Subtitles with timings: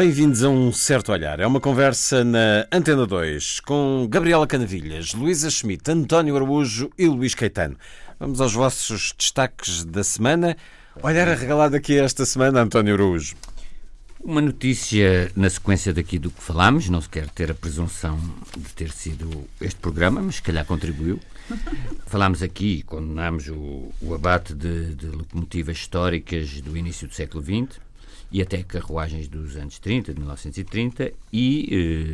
[0.00, 1.40] Bem-vindos a um certo olhar.
[1.40, 7.34] É uma conversa na Antena 2 com Gabriela Canavilhas, Luísa Schmidt, António Araújo e Luís
[7.34, 7.76] Caetano.
[8.18, 10.56] Vamos aos vossos destaques da semana.
[11.02, 13.36] Olhar arregalado aqui esta semana, António Araújo.
[14.24, 18.18] Uma notícia na sequência daqui do que falámos, não se quer ter a presunção
[18.56, 19.28] de ter sido
[19.60, 21.20] este programa, mas se calhar contribuiu.
[22.06, 27.44] Falámos aqui e condenámos o, o abate de, de locomotivas históricas do início do século
[27.44, 27.89] XX
[28.32, 31.68] e até carruagens dos anos 30, de 1930, e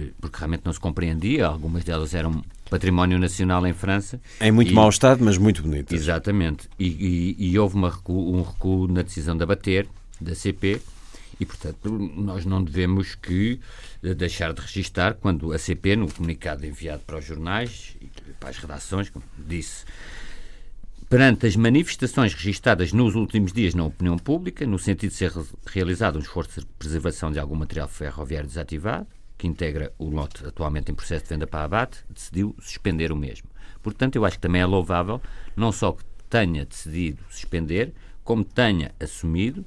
[0.09, 4.21] eh, porque realmente não se compreendia, algumas delas eram património nacional em França.
[4.41, 5.95] Em muito e, mau estado, mas muito bonito.
[5.95, 6.69] Exatamente.
[6.79, 6.87] E,
[7.39, 9.87] e, e houve recuo, um recuo na decisão de abater,
[10.21, 10.81] da CP,
[11.39, 13.61] e, portanto, nós não devemos que
[14.03, 18.07] eh, deixar de registar quando a CP, no comunicado enviado para os jornais e
[18.41, 19.85] para as redações, como disse,
[21.09, 25.33] perante as manifestações registadas nos últimos dias na opinião pública, no sentido de ser
[25.67, 29.07] realizado um esforço de preservação de algum material ferroviário desativado,
[29.39, 33.49] que integra o lote atualmente em processo de venda para abate, decidiu suspender o mesmo.
[33.83, 35.21] Portanto, eu acho que também é louvável,
[35.55, 37.93] não só que tenha decidido suspender,
[38.25, 39.65] como tenha assumido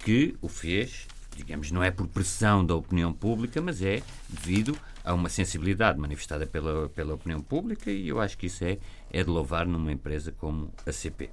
[0.00, 5.12] que o fez, digamos, não é por pressão da opinião pública, mas é devido a
[5.14, 8.78] uma sensibilidade manifestada pela, pela opinião pública e eu acho que isso é,
[9.10, 11.30] é de louvar numa empresa como a CP.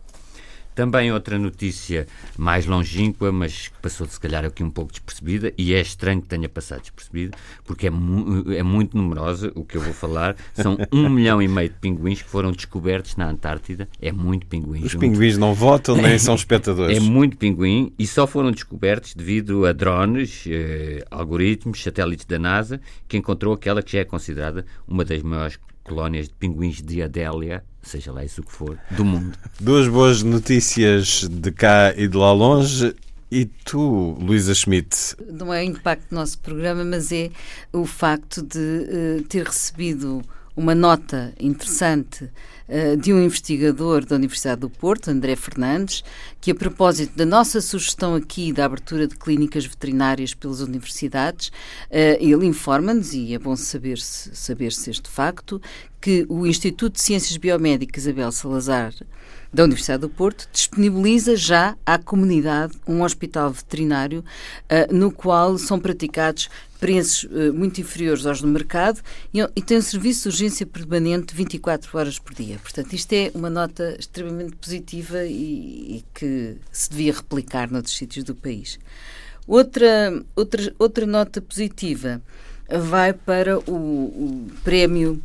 [0.76, 2.08] Também outra notícia
[2.38, 6.28] mais longínqua, mas que passou se calhar aqui um pouco despercebida, e é estranho que
[6.28, 10.36] tenha passado despercebida, porque é, mu é muito numerosa o que eu vou falar.
[10.54, 13.90] São um milhão e meio de pinguins que foram descobertos na Antártida.
[14.02, 14.84] É muito pinguim.
[14.84, 16.98] Os pinguins não votam nem são espectadores.
[16.98, 22.80] É muito pinguim e só foram descobertos devido a drones, eh, algoritmos, satélites da NASA,
[23.08, 27.64] que encontrou aquela que já é considerada uma das maiores colónias de pinguins de Adélia,
[27.82, 29.36] seja lá isso que for, do mundo.
[29.60, 32.96] Duas boas notícias de cá e de lá longe.
[33.32, 35.16] E tu, Luísa Schmidt?
[35.32, 37.32] Não é o impacto do nosso programa, mas é
[37.74, 40.22] o facto de uh, ter recebido
[40.60, 46.04] uma nota interessante uh, de um investigador da Universidade do Porto, André Fernandes,
[46.42, 52.18] que a propósito da nossa sugestão aqui da abertura de clínicas veterinárias pelas universidades, uh,
[52.20, 55.62] ele informa-nos, e é bom saber-se saber -se este facto,
[56.02, 58.94] que o Instituto de Ciências Biomédicas Abel Salazar
[59.52, 64.24] da Universidade do Porto disponibiliza já à comunidade um hospital veterinário
[64.66, 66.50] uh, no qual são praticados
[66.80, 69.02] preços uh, muito inferiores aos do mercado
[69.34, 72.60] e, e, tem um serviço de urgência permanente 24 horas por dia.
[72.62, 78.24] Portanto, isto é uma nota extremamente positiva e, e que se devia replicar noutros sítios
[78.24, 78.80] do país.
[79.48, 82.22] Outra, outra, outra nota positiva
[82.70, 85.20] vai para o, o prémio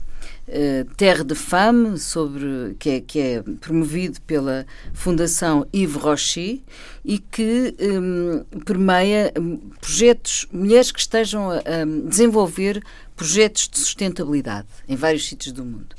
[0.46, 6.60] eh, Terre de Femme, sobre, que, é, que é promovido pela Fundação Yves Rocher
[7.04, 12.82] e que um, permeia hum, projetos, mulheres que estejam a, a desenvolver
[13.16, 15.94] projetos de sustentabilidade em vários sítios do mundo.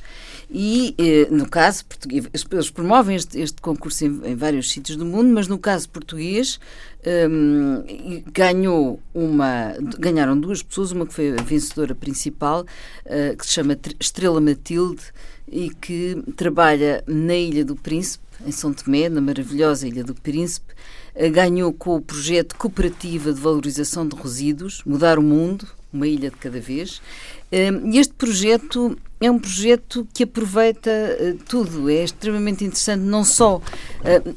[0.50, 5.06] E, eh, no caso português, eles promovem este, este concurso em, em, vários sítios do
[5.06, 6.60] mundo, mas no caso português
[7.30, 7.84] um,
[8.32, 13.78] ganhou uma, ganharam duas pessoas, uma que foi a vencedora principal, uh, que se chama
[14.00, 15.02] Estrela Matilde
[15.48, 20.74] e que trabalha na Ilha do Príncipe, em São Tomé, na maravilhosa Ilha do Príncipe,
[21.16, 26.30] uh, ganhou com o projeto Cooperativa de Valorização de Resíduos, Mudar o Mundo, uma ilha
[26.30, 27.02] de cada vez.
[27.52, 33.58] E este projeto é um projeto que aproveita uh, tudo, é extremamente interessante, não só
[33.58, 33.62] uh,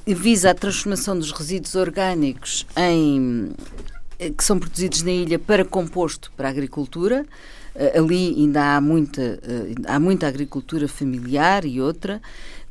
[0.07, 3.51] visa a transformação dos resíduos orgânicos em,
[4.21, 7.27] uh, que são produzidos na ilha para composto para a agricultura,
[7.95, 9.39] ali ainda há muita,
[9.87, 12.21] há muita agricultura familiar e outra,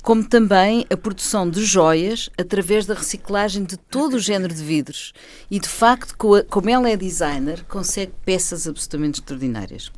[0.04, 5.14] como também a produção de joias através da reciclagem de todo o género de vidros.
[5.50, 6.16] E, de facto,
[6.50, 9.92] como ela é designer, consegue peças absolutamente extraordinárias.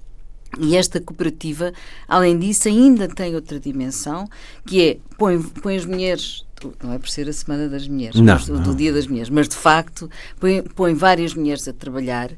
[0.58, 1.74] E esta cooperativa,
[2.08, 4.28] além disso, ainda tem outra dimensão,
[4.66, 6.46] que é põe, põe as mulheres
[6.84, 8.62] não é por ser a Semana das Mulheres, não, mas, não.
[8.62, 10.10] do Dia das Mulheres, mas de facto
[10.40, 12.32] põe, põe várias mulheres a trabalhar.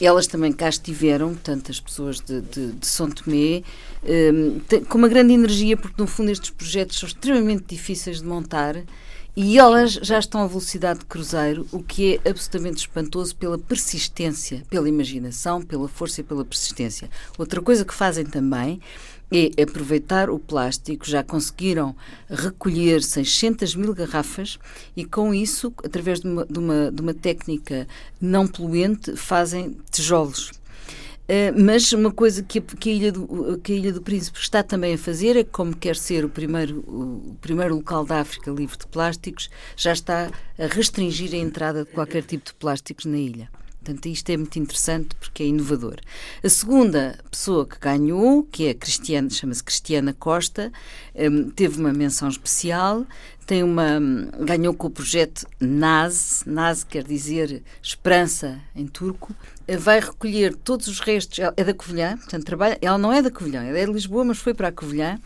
[0.00, 3.62] Elas também cá estiveram, tantas pessoas de, de, de São Tomé,
[4.04, 8.76] um, com uma grande energia, porque no fundo estes projetos são extremamente difíceis de montar
[9.34, 14.62] E elas já estão a velocidade de cruzeiro, o que é absolutamente espantoso pela persistência,
[14.68, 17.08] pela imaginação, pela força e pela persistência.
[17.38, 18.78] Outra coisa que fazem também
[19.32, 21.08] é aproveitar o plástico.
[21.08, 21.96] Já conseguiram
[22.28, 24.58] recolher 600 mil garrafas
[24.94, 27.88] e, com isso, através de uma, de uma, de uma técnica
[28.20, 30.50] não poluente, fazem tijolos.
[31.22, 34.62] Uh, mas uma coisa que que, a Ilha do, que a Ilha do Príncipe está
[34.62, 38.76] também a fazer é, como quer ser o primeiro, o primeiro local da África livre
[38.76, 43.48] de plásticos, já está a restringir a entrada de qualquer tipo de plásticos na ilha.
[43.82, 45.96] Portanto, isto é muito interessante porque é inovador.
[46.42, 50.72] A segunda pessoa que ganhou, que é Cristiana, chama-se Cristiana Costa,
[51.16, 53.04] um, teve uma menção especial,
[53.44, 59.34] tem uma hum, ganhou com o projeto NAS, NAS quer dizer esperança em turco,
[59.80, 63.64] vai recolher todos os restos, é da Covilhã, portanto trabalha, ela não é da Covilhã,
[63.64, 65.18] ela é de Lisboa, mas foi para a Covilhã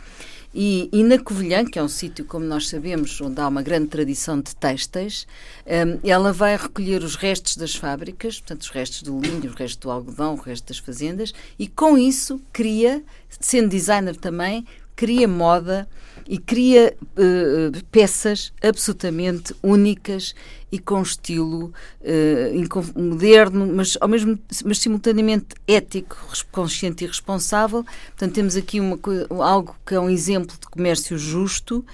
[0.58, 3.88] e, e, na Covilhã, que é um sítio, como nós sabemos, onde há uma grande
[3.88, 5.26] tradição de têxteis,
[5.66, 9.76] um, ela vai recolher os restos das fábricas, portanto, os restos do linho, os restos
[9.76, 13.04] do algodão, o resto das fazendas, e com isso cria,
[13.38, 14.66] sendo designer também,
[14.96, 15.86] cria moda
[16.28, 20.34] e cria uh, peças absolutamente únicas
[20.70, 26.16] e com estilo uh, moderno, mas ao mesmo mas simultaneamente ético,
[26.50, 27.84] consciente e responsável.
[28.08, 28.98] Portanto, temos aqui uma,
[29.44, 31.84] algo que é um exemplo de comércio justo.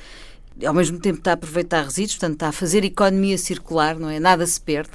[0.64, 4.20] Ao mesmo tempo está a aproveitar resíduos, portanto está a fazer economia circular, não é?
[4.20, 4.92] Nada se perde,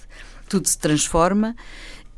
[0.47, 1.55] tudo se transforma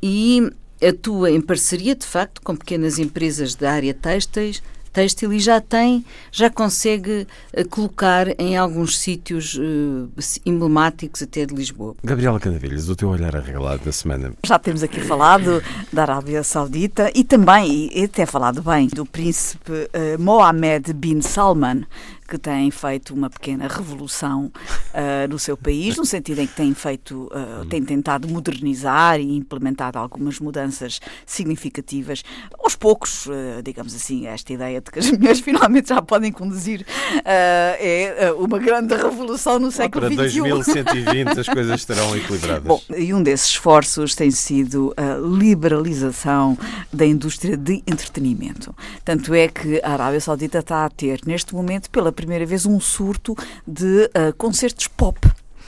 [0.01, 0.49] e
[0.81, 4.61] atua em parceria, de facto, com pequenas empresas da área têxteis,
[4.91, 10.09] têxtil e já tem, já consegue uh, colocar em alguns sítios uh,
[10.45, 11.95] emblemáticos até de Lisboa.
[12.03, 14.33] Gabriela Canavilhas, o teu olhar arreglado da semana.
[14.45, 19.71] Já temos aqui falado da Arábia Saudita e também, e até falado bem, do príncipe
[19.71, 21.85] uh, Mohammed bin Salman,
[22.29, 26.73] que têm feito uma pequena revolução uh, no seu país, no sentido em que têm
[26.75, 32.23] feito, uh, têm tentado modernizar e implementado algumas mudanças significativas.
[32.63, 36.85] Aos poucos, uh, digamos assim, esta ideia de que as mulheres finalmente já podem conduzir
[37.25, 40.15] é uma grande revolução no século XXI.
[40.15, 42.63] Para 2120 as coisas estarão equilibradas.
[42.63, 46.57] Bom, e um desses esforços tem sido a liberalização
[46.93, 48.75] da indústria de entretenimento.
[49.03, 52.81] Tanto é que a Arábia Saudita está a ter, neste momento, pela primeira vez um
[52.81, 53.33] surto
[53.65, 55.17] de uh, concertos pop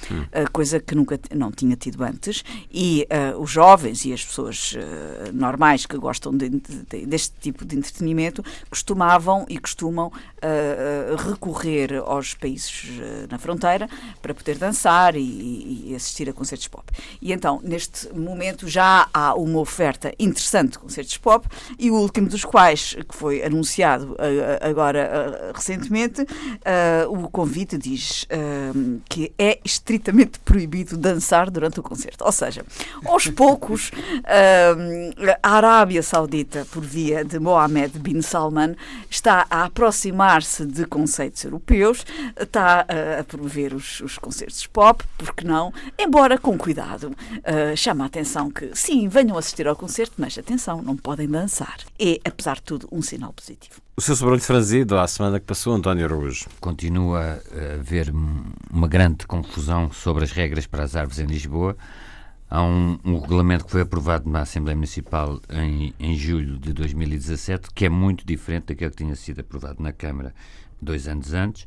[0.10, 0.26] hum.
[0.52, 5.34] coisa que nunca não tinha tido antes, e uh, os jovens e as pessoas uh,
[5.34, 12.34] normais que gostam de, de, deste tipo de entretenimento costumavam e costumam uh, recorrer aos
[12.34, 13.00] países
[13.30, 13.88] na fronteira
[14.22, 16.84] para poder dançar e, e, assistir a concertos pop.
[17.22, 22.28] E então, neste momento, já há uma oferta interessante de concertos pop, e o último
[22.28, 24.16] dos quais, que foi anunciado
[24.62, 26.26] agora recentemente,
[27.10, 28.28] o convite diz
[29.10, 32.24] que é estritamente estritamente proibido dançar durante o concerto.
[32.24, 32.66] Ou seja,
[33.06, 33.92] aos poucos,
[35.44, 38.76] a Arábia Saudita, por via de Mohammed bin Salman,
[39.10, 42.06] está a aproximar-se de conceitos europeus,
[42.40, 42.86] está
[43.20, 45.74] a promover os, os concertos pop, porque não?
[45.98, 47.08] Embora com cuidado.
[47.08, 51.78] Uh, chama a atenção que, sim, venham assistir ao concerto, mas atenção, não podem dançar.
[52.00, 53.82] É, apesar de tudo, um sinal positivo.
[53.94, 56.46] O seu sobrolho franzido à semana que passou, António Araújo.
[56.62, 58.12] Continua a haver
[58.72, 61.76] uma grande confusão sobre as regras para as árvores em Lisboa.
[62.50, 67.70] Há um, um regulamento que foi aprovado na Assembleia Municipal em, em julho de 2017,
[67.76, 70.34] que é muito diferente daquele que tinha sido aprovado na Câmara
[70.82, 71.66] dois anos antes.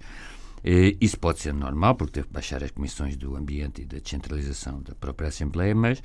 [0.98, 4.80] Isso pode ser normal, porque teve que baixar as comissões do ambiente e da descentralização
[4.82, 6.02] da própria Assembleia, mas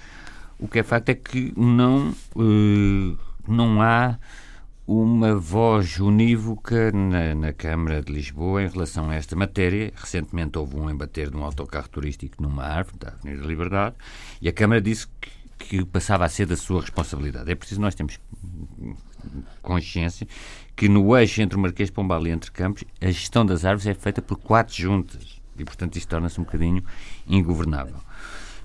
[0.60, 4.20] o que é facto é que não, eh, não há
[4.92, 9.94] uma voz unívoca na, na, Câmara de Lisboa em relação a esta matéria.
[9.96, 13.96] Recentemente houve um embater de um autocarro turístico numa árvore da Avenida da Liberdade
[14.42, 15.30] e a Câmara disse que,
[15.60, 17.52] que passava a ser da sua responsabilidade.
[17.52, 18.20] É preciso nós temos
[19.62, 20.28] consciência
[20.76, 23.86] que no eixo entre o Marquês de Pombal e entre Campos a gestão das árvores
[23.86, 26.84] é feita por quatro juntas e, portanto, isto torna-se um bocadinho
[27.28, 27.98] ingovernável.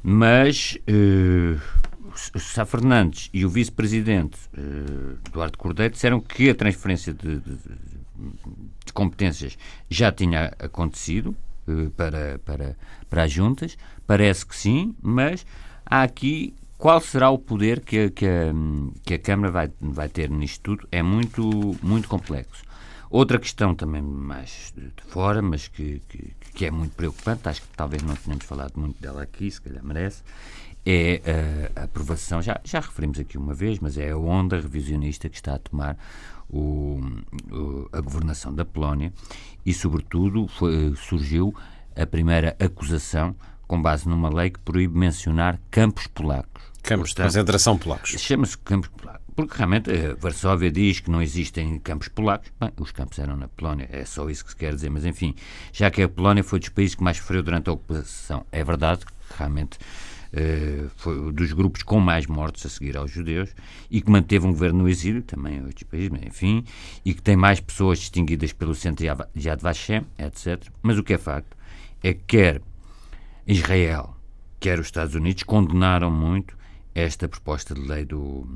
[0.02, 1.60] Mas uh,
[2.16, 7.56] Sá Fernandes e o vice-presidente uh, Eduardo Cordeiro disseram que a transferência de, de,
[8.86, 12.76] de competências já tinha acontecido uh, para, para,
[13.08, 13.76] para as juntas.
[14.06, 15.44] Parece que sim, mas
[15.84, 18.52] há aqui qual será o poder que a, que a,
[19.02, 20.88] que a Câmara vai, vai ter nisto tudo?
[20.92, 21.42] É muito,
[21.82, 22.62] muito complexo.
[23.08, 27.68] Outra questão também mais de fora, mas que, que, que, é muito preocupante, acho que
[27.76, 30.22] talvez não tenhamos falado muito dela aqui, se calhar merece,
[30.86, 35.36] é a aprovação, já, já referimos aqui uma vez, mas é a onda revisionista que
[35.36, 35.96] está a tomar
[36.48, 37.00] o,
[37.50, 39.12] o, a governação da Polónia
[39.64, 41.54] e, sobretudo, foi, surgiu
[41.96, 43.34] a primeira acusação
[43.66, 46.62] com base numa lei que proíbe mencionar campos polacos.
[46.82, 48.10] Campos de concentração polacos.
[48.10, 49.24] Chama-se campos polacos.
[49.34, 52.52] Porque realmente a Varsóvia diz que não existem campos polacos.
[52.60, 54.90] Bem, os campos eram na Polónia, é só isso que se quer dizer.
[54.90, 55.34] Mas enfim,
[55.72, 59.04] já que a Polónia foi dos países que mais sofreu durante a ocupação, é verdade
[59.04, 59.78] que realmente
[61.32, 63.54] dos grupos com mais mortes a seguir aos judeus
[63.90, 66.64] e que manteve um governo no exílio, também em outros países, mas enfim,
[67.04, 70.62] e que tem mais pessoas distinguidas pelo centro de Yad Vashem, etc.
[70.82, 71.56] Mas o que é facto
[72.02, 72.62] é que quer
[73.46, 74.16] Israel,
[74.58, 76.56] quer os Estados Unidos condenaram muito
[76.94, 78.46] esta proposta de lei do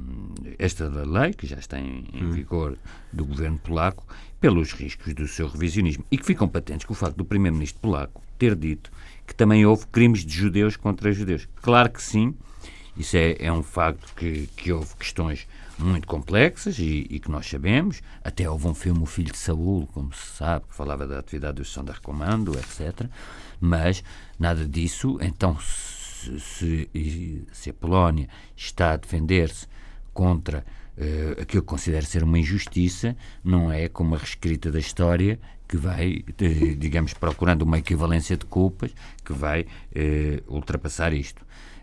[0.58, 2.30] esta lei que já está em, em hum.
[2.30, 2.78] vigor
[3.12, 4.06] do governo polaco
[4.40, 8.22] pelos riscos do seu revisionismo e que ficam patentes com o facto do primeiro-ministro polaco
[8.38, 8.92] ter dito
[9.28, 11.46] que também houve crimes de judeus contra judeus.
[11.60, 12.34] Claro que sim,
[12.96, 15.46] isso é, é um facto que, que houve questões
[15.78, 18.00] muito complexas e, e, que nós sabemos.
[18.24, 21.58] Até houve um filme, O Filho de Saúl, como se sabe, que falava da atividade
[21.58, 23.06] do Sonderkommando, etc.
[23.60, 24.02] Mas
[24.38, 26.88] nada disso, então se,
[27.52, 29.66] se a Polónia está a defender-se
[30.14, 30.64] contra
[30.98, 35.38] uh, aquilo que considera ser uma injustiça, não é como a reescrita da história
[35.68, 36.24] que vai,
[36.78, 38.90] digamos, procurando uma equivalência de culpas
[39.22, 41.42] que vai uh, ultrapassar isto.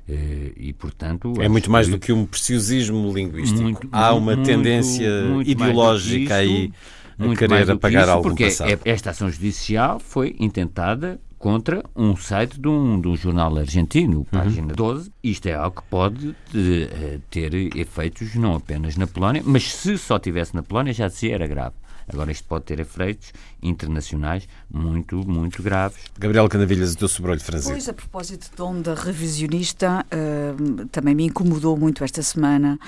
[0.10, 3.62] Uh, e, portanto, é muito mais do que um preciosismo linguístico.
[3.62, 6.72] Muito, Há uma muito, tendência muito ideológica aí
[7.18, 8.70] a querer apagar isso, algo porque passado.
[8.70, 14.18] É, esta ação judicial foi intentada contra um site de um, de um jornal argentino,
[14.18, 14.24] uhum.
[14.24, 14.76] página uhum.
[14.76, 15.12] 12.
[15.24, 19.96] Isto é algo que pode de, eh, ter efeitos não apenas na Polónia, mas se
[19.96, 21.76] só tivesse na Polónia já de si era grave.
[22.12, 26.00] Agora, isto pode ter efeitos internacionais muito, muito graves.
[26.18, 27.74] Gabriel Canavilhas, o teu sobrolho franzino.
[27.76, 32.80] Pois, a propósito de onda revisionista, uh, também me incomodou muito esta semana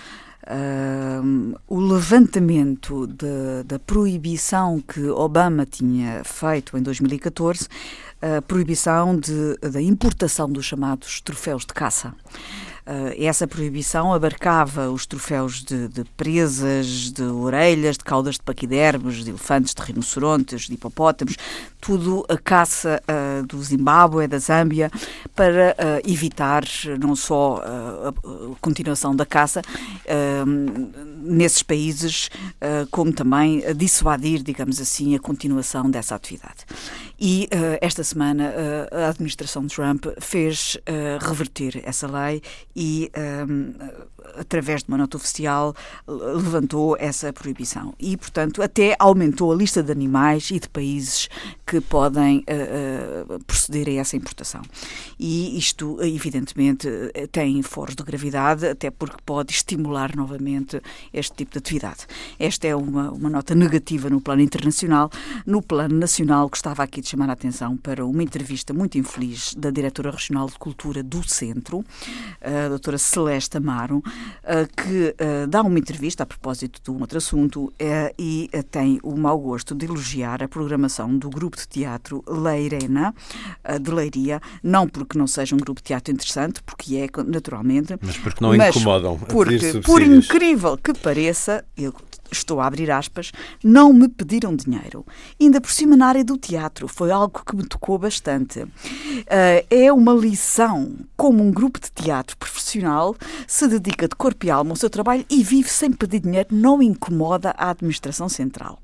[0.49, 7.67] Uh, o levantamento de, da proibição que Obama tinha feito em 2014,
[8.21, 12.13] a proibição de, da importação dos chamados troféus de caça.
[12.87, 19.25] Uh, essa proibição abarcava os troféus de, de, presas, de orelhas, de caudas de paquidermos,
[19.25, 21.35] de elefantes, de rinocerontes, de hipopótamos,
[21.87, 24.91] tudo a caça uh, do Zimbábue, da Zâmbia,
[25.33, 26.65] para uh, evitar
[26.99, 29.61] não só a continuação da caça
[31.21, 32.29] nesses países,
[32.91, 36.65] como também dissuadir, digamos assim, a continuação dessa atividade.
[37.19, 37.47] E
[37.79, 38.53] esta semana
[38.91, 40.77] a administração Trump fez
[41.21, 42.41] reverter essa lei
[42.75, 43.11] e,
[44.37, 45.75] através de uma nota oficial,
[46.07, 47.93] levantou essa proibição.
[47.99, 51.29] E, portanto, até aumentou a lista de animais e de países
[51.67, 54.61] que podem uh, proceder a essa importação.
[55.19, 56.87] E isto, evidentemente,
[57.31, 60.81] tem foros de gravidade, até porque pode estimular novamente
[61.13, 62.05] este tipo de atividade.
[62.39, 65.09] Esta é uma, uma nota negativa no plano internacional.
[65.45, 69.69] No plano nacional, gostava aqui de chamar a atenção para uma entrevista muito infeliz da
[69.69, 71.83] diretora regional de cultura do Centro,
[72.41, 74.01] a doutora Celeste Amaro,
[74.43, 78.99] eh, que eh, dá uma entrevista a propósito de um outro assunto eh, e tem
[79.03, 83.13] o mau gosto de elogiar a programação do grupo de teatro Leirena,
[83.81, 87.97] de Leiria, não porque não seja um grupo de teatro interessante, porque é, naturalmente.
[88.01, 89.17] Mas porque não mas incomodam.
[89.17, 91.93] Porque, por incrível que pareça, eu
[92.31, 93.31] estou a abrir aspas,
[93.63, 95.05] não me pediram dinheiro.
[95.39, 98.63] Ainda por cima na área do teatro, foi algo que me tocou bastante.
[98.63, 103.15] Uh, é uma lição como um grupo de teatro profissional
[103.47, 106.81] se dedica de corpo e alma ao seu trabalho e vive sem pedir dinheiro, não
[106.81, 108.79] incomoda a administração central.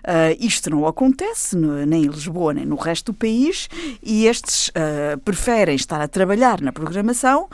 [0.00, 3.68] Uh, isto não acontece no, em Lisboa nem no resto do país
[4.02, 7.48] e estes uh, preferem estar a trabalhar na programação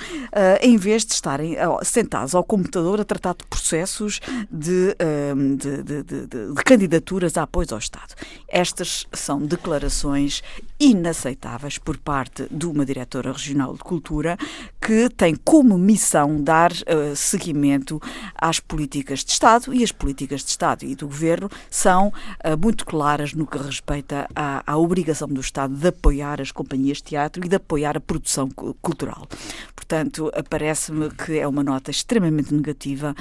[0.61, 6.03] em vez de estarem sentados ao computador a tratar de processos de Ehm, de, de,
[6.03, 8.15] de, candidaturas a apoio ao Estado.
[8.49, 10.43] Estas são declarações
[10.79, 14.37] inaceitáveis por parte de uma diretora regional de cultura
[14.81, 18.01] que tem como missão dar uh, seguimento
[18.35, 22.13] às políticas de Estado e as políticas de Estado e do Governo são uh,
[22.61, 27.05] muito claras no que respeita à, à obrigação do Estado de apoiar as companhias de
[27.05, 29.27] teatro e de apoiar a produção cultural.
[29.75, 33.15] Portanto, parece-me que é uma nota extremamente negativa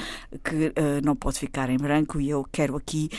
[0.44, 3.10] que uh, não pode ficar em branco e eu quero aqui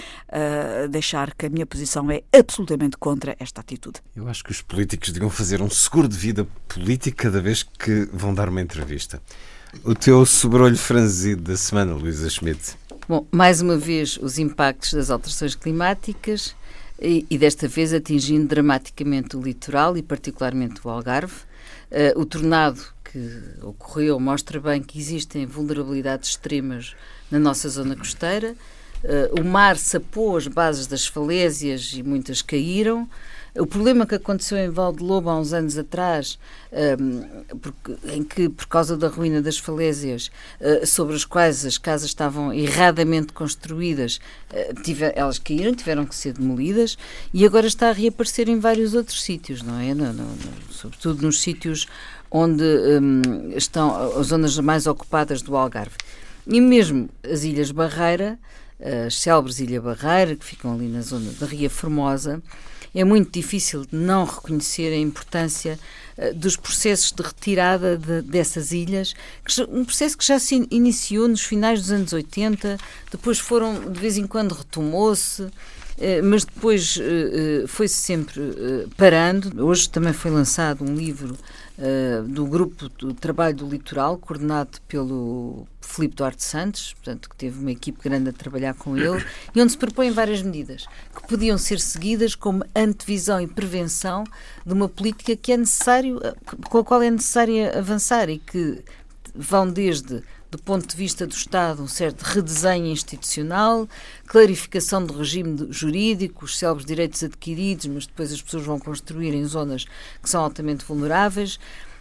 [0.91, 4.01] deixar que a minha posição é absolutamente contra esta atitude.
[4.15, 8.09] Eu acho que os políticos deviam fazer um seguro de vida político cada vez que
[8.13, 9.21] vão dar uma entrevista.
[9.85, 12.77] O teu sobrolho franzido da semana, Luísa Schmidt.
[13.09, 16.57] Bom, mais uma vez os impactos das alterações climáticas
[17.01, 21.35] e, e desta vez atingindo dramaticamente o litoral e particularmente o Algarve.
[21.91, 23.31] Uh, o tornado que
[23.63, 26.97] ocorreu mostra bem que existem vulnerabilidades extremas
[27.31, 28.57] na nossa zona costeira.
[29.05, 33.09] Uh, o mar sapou as bases das falésias e muitas caíram.
[33.59, 36.39] O problema que aconteceu em Valdelobo há uns anos atrás,
[37.01, 41.79] um, porque, em que, por causa da ruína das falésias, uh, sobre as quais as
[41.79, 44.21] casas estavam erradamente construídas,
[44.51, 46.99] uh, tive, elas caíram, tiveram que ser demolidas,
[47.33, 49.95] e agora está a reaparecer em vários outros sítios, não é?
[49.95, 51.87] No, no, no, sobretudo nos sítios
[52.31, 55.97] onde um, estão as zonas mais ocupadas do Algarve.
[56.47, 58.39] E mesmo as Ilhas Barreira,
[59.07, 62.43] as célebres Ilha Barreira, que ficam ali na zona da Ria Formosa,
[62.97, 65.79] é muito difícil não reconhecer a importância
[66.19, 69.15] uh, dos processos de retirada de, dessas ilhas,
[69.69, 72.79] um processo que já se iniciou nos finais dos anos 80,
[73.11, 75.47] depois foram, de vez em quando retomou-se,
[75.99, 78.41] eh, mas depois eh, eh, foi-se sempre
[78.97, 79.65] parando.
[79.65, 81.37] Hoje também foi lançado um livro
[82.27, 87.71] do grupo do Trabalho do Litoral, coordenado pelo Filipe Duarte Santos, portanto, que teve uma
[87.71, 89.23] equipe grande a trabalhar com ele,
[89.55, 94.25] e onde se propõem várias medidas que podiam ser seguidas como antevisão e prevenção
[94.65, 96.19] de uma política que é necessário,
[96.69, 98.83] com a qual é necessário avançar e que
[99.35, 100.23] vão desde
[100.57, 103.87] do ponto de vista do Estado, um certo redesenho institucional,
[104.27, 109.45] clarificação do regime jurídico, os célebres direitos adquiridos, mas depois as pessoas vão construir em
[109.45, 109.85] zonas
[110.23, 111.61] que são altamente vulneráveis.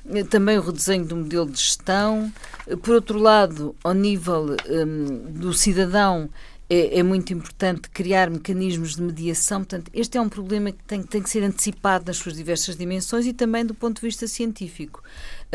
[0.09, 2.31] Eh, também o redesenho do modelo de gestão.
[2.65, 6.29] Eh, por outro lado, ao nível um, do cidadão,
[6.69, 9.59] é, é, muito importante criar mecanismos de mediação.
[9.59, 13.25] Portanto, este é um problema que tem, tem que ser antecipado nas suas diversas dimensões
[13.25, 15.03] e também do ponto de vista científico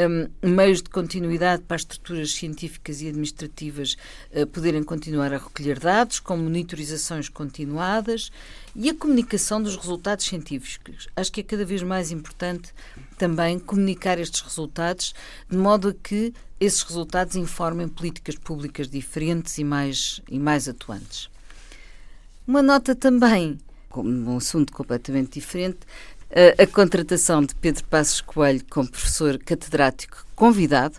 [0.09, 3.97] um, meios de continuidade para as estruturas científicas e administrativas
[4.35, 8.31] uh, poderem continuar a recolher dados, com monitorizações continuadas
[8.75, 11.09] e a comunicação dos resultados científicos.
[11.17, 12.73] Acho que é cada vez mais importante
[13.19, 15.15] também comunicar estes resultados
[15.49, 21.29] de modo a que esses resultados informem políticas públicas diferentes e mais, e mais atuantes.
[22.47, 25.81] Uma nota também, como um assunto completamente diferente,
[26.59, 30.97] a, contratação de Pedro Passos Coelho como professor catedrático convidado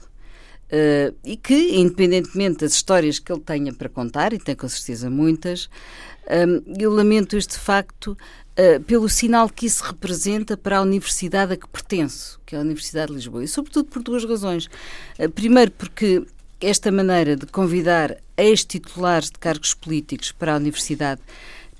[0.71, 5.09] uh, e que, independentemente das histórias que ele tenha para contar, e tem com certeza
[5.09, 5.69] muitas,
[6.29, 8.17] um, eu lamento este facto
[8.57, 12.61] uh, pelo sinal que isso representa para a universidade a que pertenço, que é a
[12.61, 14.67] Universidade de Lisboa, e sobretudo por duas razões.
[15.17, 16.25] Uh, primeiro, porque
[16.59, 21.21] esta maneira de convidar ex-titulares de cargos políticos para a universidade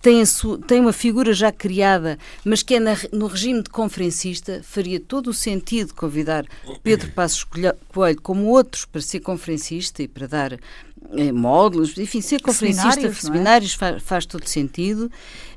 [0.01, 0.23] tem,
[0.67, 5.27] tem uma figura já criada, mas que é na, no regime de conferencista, faria todo
[5.27, 6.45] o sentido convidar
[6.81, 12.41] Pedro Passos Coelho, como outros, para ser conferencista e para dar eh, módulos, enfim, ser
[12.41, 13.21] conferencista, seminários, é?
[13.21, 15.11] seminários faz, faz todo sentido,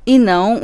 [0.05, 0.61] e não,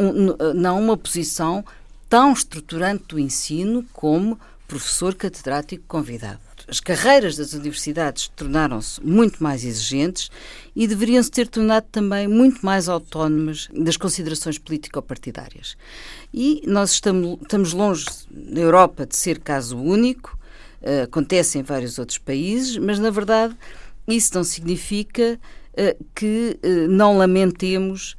[0.55, 1.65] não uma posição
[2.09, 4.39] tão estruturante do ensino como
[4.69, 10.31] professor catedrático convidado as carreiras das universidades tornaram-se muito mais exigentes
[10.75, 15.77] e deveriam se ter tornado também muito mais autónomas das considerações político-partidárias.
[16.33, 20.39] E nós estamos, estamos longe, na Europa, de ser caso único,
[20.81, 23.57] uh, acontece em vários outros países, mas na verdade
[24.07, 25.41] isso não significa
[25.73, 28.17] uh, que uh, não lamentemos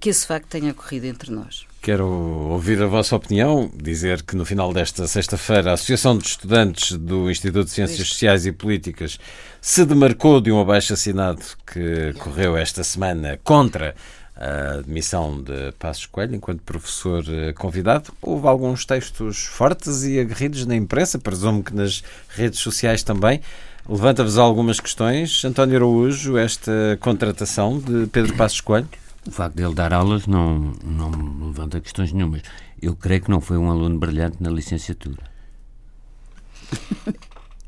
[0.00, 1.67] que esse facto tenha ocorrido entre nós.
[1.80, 6.92] Quero ouvir a vossa opinião, dizer que no final desta sexta-feira a Associação de Estudantes
[6.92, 9.18] do Instituto de Ciências Sociais e Políticas
[9.60, 13.94] se demarcou de um abaixo-assinado que correu esta semana contra
[14.36, 18.12] a admissão de Passos Coelho enquanto professor eh, convidado.
[18.22, 23.40] Houve alguns textos fortes e aguerridos na imprensa, presumo que nas redes sociais também.
[23.88, 25.44] Levanta-vos algumas questões.
[25.44, 28.88] António Araújo, esta contratação de Pedro Passos Coelho?
[29.28, 31.10] O facto de ele dar aulas não, não
[31.48, 32.40] levanta questões nenhumas.
[32.80, 35.22] Eu creio que não foi um aluno brilhante na licenciatura.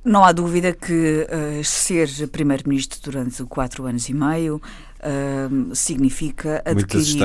[0.02, 4.60] Não há dúvida que uh, ser primeiro-ministro durante quatro anos e meio
[5.00, 7.22] uh, significa adquirir,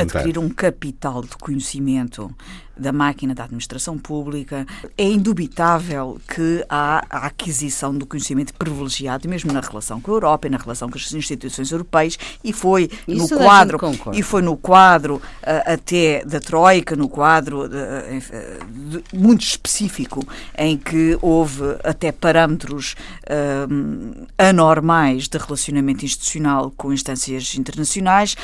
[0.00, 2.34] adquirir um capital de conhecimento
[2.78, 4.66] da máquina da administração pública.
[4.96, 10.46] É indubitável que há a aquisição do conhecimento privilegiado, mesmo na relação com a Europa
[10.46, 13.78] e na relação com as instituições europeias, e foi Isso no quadro
[14.12, 15.22] e foi no quadro uh,
[15.66, 25.26] até da Troika, no quadro uh, muito específico em que houve até parâmetros uh, anormais
[25.26, 28.36] de relacionamento institucional com instâncias internacionais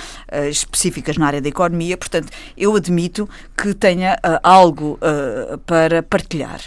[0.51, 1.97] específicas na área da economia.
[1.97, 6.61] Portanto, eu admito que tenha uh, algo uh, para partilhar.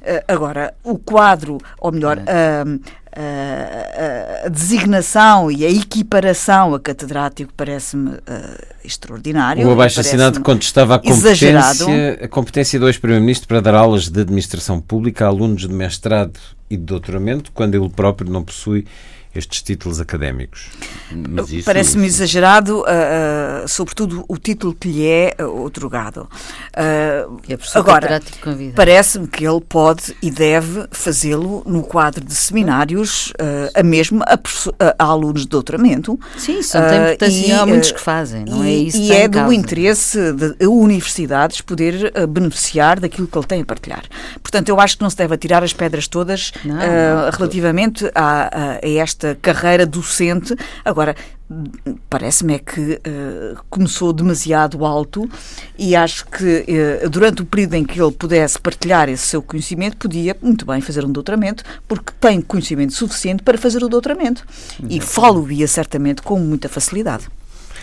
[0.00, 2.18] Uh, agora, o quadro, ou melhor,
[4.44, 8.16] a designação e a equiparação a catedrático parece-me
[8.82, 9.68] extraordinário.
[9.68, 15.26] O abaixo-assinado contestava a competência, a competência do ex-primeiro-ministro para dar aulas de administração pública
[15.26, 18.86] a alunos de mestrado e de doutoramento, quando ele próprio não possui
[19.34, 20.70] estes títulos académicos?
[21.64, 26.28] Parece-me exagerado, uh, uh, sobretudo o título que lhe é uh, otorgado.
[26.74, 27.26] É
[27.74, 28.20] agora,
[28.74, 33.32] parece-me que ele pode e deve fazê-lo no quadro de seminários,
[33.74, 34.38] a mesmo a,
[34.98, 36.18] a, alunos de doutoramento.
[36.36, 37.46] Sim, isso não tem importância.
[37.46, 39.54] E, há muitos que fazem, não é e, é isso E é do causa.
[39.54, 44.04] interesse de universidades poder beneficiar daquilo que ele tem a partilhar.
[44.42, 48.78] Portanto, eu acho que não se deve atirar as pedras todas não, não, relativamente a,
[48.82, 50.54] a esta carreira docente.
[50.84, 51.14] Agora,
[52.08, 55.28] parece-me é que uh, começou demasiado alto
[55.78, 56.64] e acho que
[57.04, 60.80] uh, durante o período em que ele pudesse partilhar esse seu conhecimento, podia muito bem
[60.80, 64.44] fazer um doutoramento, porque tem conhecimento suficiente para fazer o doutoramento.
[64.88, 67.28] E falo-ia certamente com muita facilidade.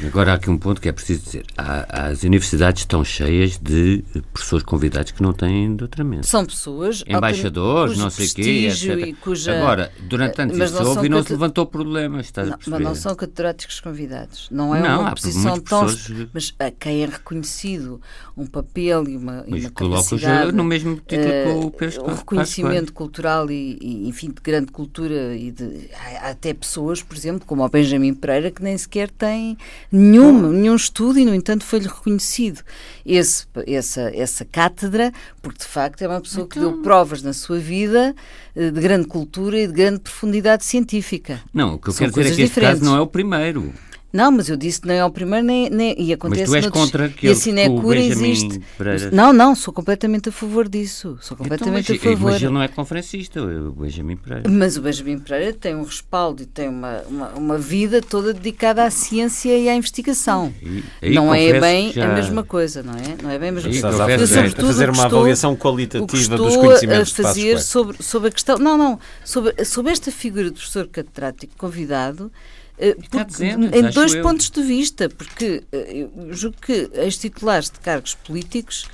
[0.06, 1.46] Agora há aqui um ponto que é preciso dizer.
[1.58, 6.26] Há, as universidades estão cheias de professores convidados que não têm doutoramento.
[6.26, 7.04] São pessoas...
[7.08, 9.16] Embaixadores, não sei o quê, etc.
[9.20, 9.58] Cuja...
[9.58, 12.78] Agora, durante tanto isso houve e não se levantou problemas, estás não, a perceber?
[12.78, 14.48] Mas não são catedráticos convidados.
[14.52, 15.86] Não é não, uma posição tão...
[15.86, 16.30] Professores...
[16.34, 18.02] Mas a quem é reconhecido
[18.38, 20.52] um papel e uma, mas e uma capacidade...
[20.52, 24.72] no mesmo título uh, que o Pedro Um reconhecimento cultural e, e, enfim, de grande
[24.72, 25.90] cultura e de...
[26.22, 29.58] Há até pessoas, por exemplo, como o Benjamin Pereira, que nem sequer têm
[29.92, 32.62] Nenhum, nenhum estudo e, no entanto, foi-lhe reconhecido
[33.06, 36.50] esse, essa, essa cátedra, porque de facto é uma pessoa então...
[36.50, 38.16] que deu então- provas na sua vida
[38.56, 41.42] eh, de grande cultura e de grande profundidade científica.
[41.52, 43.74] Não, o que eu São quero dizer é que este caso não é o primeiro.
[44.12, 46.56] Não, mas eu disse que nem é o primeiro, nem, nem e acontece Mas tu
[46.56, 48.60] és noutros, contra que e a sinecura existe.
[48.76, 49.12] Pereira...
[49.12, 51.18] Não, não, sou completamente a favor disso.
[51.22, 52.32] Sou então, completamente então, mas, a favor.
[52.32, 54.50] Mas ele não é conferencista, o Benjamin Pereira.
[54.50, 58.84] Mas o Benjamin Pereira tem um respaldo e tem uma, uma, uma vida toda dedicada
[58.84, 60.52] à ciência e à investigação.
[60.60, 62.12] E, aí não é bem já...
[62.12, 63.16] a mesma coisa, não é?
[63.22, 63.90] Não é bem a mesma coisa.
[63.90, 68.58] Estás a fazer uma avaliação qualitativa dos conhecimentos a fazer sobre, sobre a questão.
[68.58, 72.32] Não, não, sobre, sobre esta figura do professor catedrático convidado.
[72.80, 72.96] Eh,
[73.28, 74.24] dizendo, em dois eu.
[74.24, 78.88] pontos de vista, porque eh, eu julgo que as titulares de cargos políticos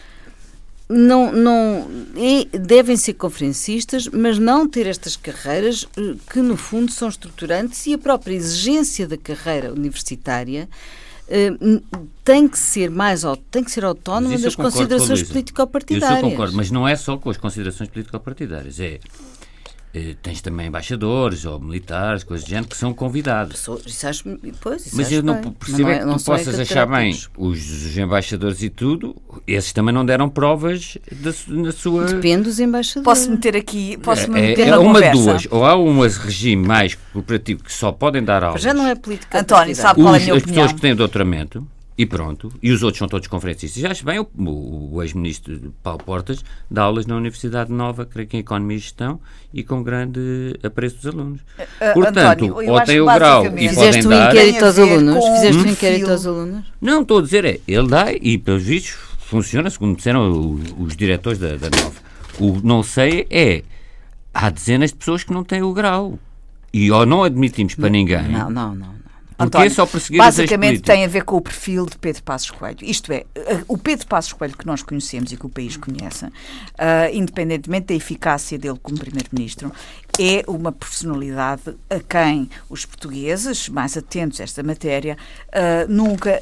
[0.89, 1.87] não, não
[2.51, 7.93] devem ser conferencistas, mas não ter estas carreiras eh, que no fundo são estruturantes e
[7.93, 10.67] a própria exigência da carreira universitária
[12.23, 16.19] tem que ser mais tem que ser autónoma das considerações político-partidárias.
[16.19, 18.99] Isso eu concordo, mas não é só com as considerações político-partidárias, é
[19.95, 23.65] eh, tens também embaixadores ou militares, coisas de género, que são convidados.
[23.86, 24.23] Isso acho,
[24.60, 28.62] pois, isso Mas eu não percebo é, que tu possas achar bem os, os, embaixadores
[28.62, 29.15] e tudo,
[29.47, 32.03] esses também não deram provas da, na sua.
[32.08, 33.05] Depende dos embaixadores.
[33.05, 35.23] Posso meter aqui, posso é, meter é, é uma conversa.
[35.23, 38.62] duas, ou há um regime mais corporativo que só podem dar aulas.
[38.62, 39.39] Já não é política.
[39.39, 40.63] António, sabe qual é a minha As opinião?
[40.63, 41.65] pessoas que têm doutoramento
[41.97, 42.51] e pronto.
[42.62, 43.81] E os outros são todos conferencistas.
[43.81, 48.27] Já acho bem, o, o, o ex-ministro Paulo Portas dá aulas na Universidade Nova, creio
[48.27, 49.19] que em Economia e Gestão,
[49.53, 51.41] e com grande apreço dos alunos.
[51.41, 55.25] Uh, Portanto, António, ou tem o grau e Fizeste um inquérito aos alunos?
[55.25, 56.65] Fizeste um inquérito aos alunos?
[56.81, 60.95] Não, estou a dizer, é, ele dá e, pelos vistos, funciona, segundo disseram os, os
[60.97, 62.05] diretores da, da Nova.
[62.38, 63.63] O não sei é,
[64.34, 66.19] há dezenas de pessoas que não têm o grau.
[66.73, 68.27] E ou não admitimos para ninguém.
[68.27, 69.04] Não, não, não.
[69.37, 72.77] António, só perseguir basicamente tem a ver com o perfil de Pedro Passos Coelho.
[72.81, 76.25] Isto é, eh, o Pedro Passos Coelho que nós conhecemos e que o país conhece,
[76.25, 76.31] uh,
[77.11, 79.71] independentemente da eficácia dele como Primeiro-Ministro,
[80.17, 85.17] é uma personalidade a quem os portugueses, mais atentos a esta matéria,
[85.49, 86.39] uh, nunca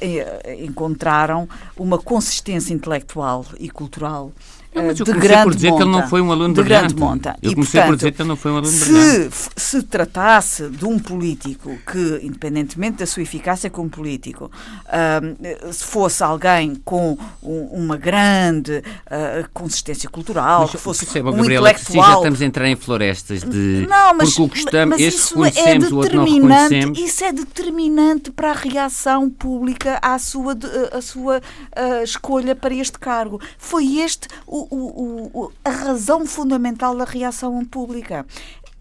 [0.60, 4.32] encontraram uma consistência intelectual e cultural
[4.76, 6.64] não, mas eu de grande por dizer monta, que ele não foi um aluno de
[6.64, 7.36] grande monta.
[7.42, 9.36] Eu e, comecei portanto, por dizer que ele não foi um aluno se, brilhante.
[9.56, 14.52] Se tratasse de um político que, independentemente da sua eficácia como político,
[14.86, 21.32] uh, se fosse alguém com um, uma grande uh, consistência cultural, mas, que fosse perceba,
[21.32, 22.06] um Gabriela, intelectual...
[22.06, 23.86] Se já estamos a entrar em florestas de...
[23.90, 27.00] Não, mas, porque o que estamos, mas isso é o outro não reconhecemos.
[27.00, 30.58] Isso é determinante para a reação pública à sua,
[30.92, 33.40] à sua uh, escolha para este cargo.
[33.58, 38.26] Foi este o, o, o, a razão fundamental da reação pública.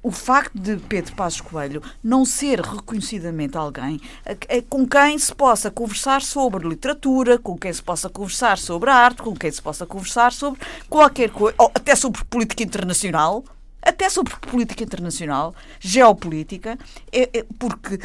[0.03, 4.01] O facto de Pedro Passos Coelho não ser reconhecidamente alguém
[4.69, 9.33] com quem se possa conversar sobre literatura, com quem se possa conversar sobre arte, com
[9.33, 13.45] quem se possa conversar sobre qualquer coisa, ou até sobre política internacional,
[13.83, 16.79] até sobre política internacional, geopolítica,
[17.11, 17.99] é, é, porque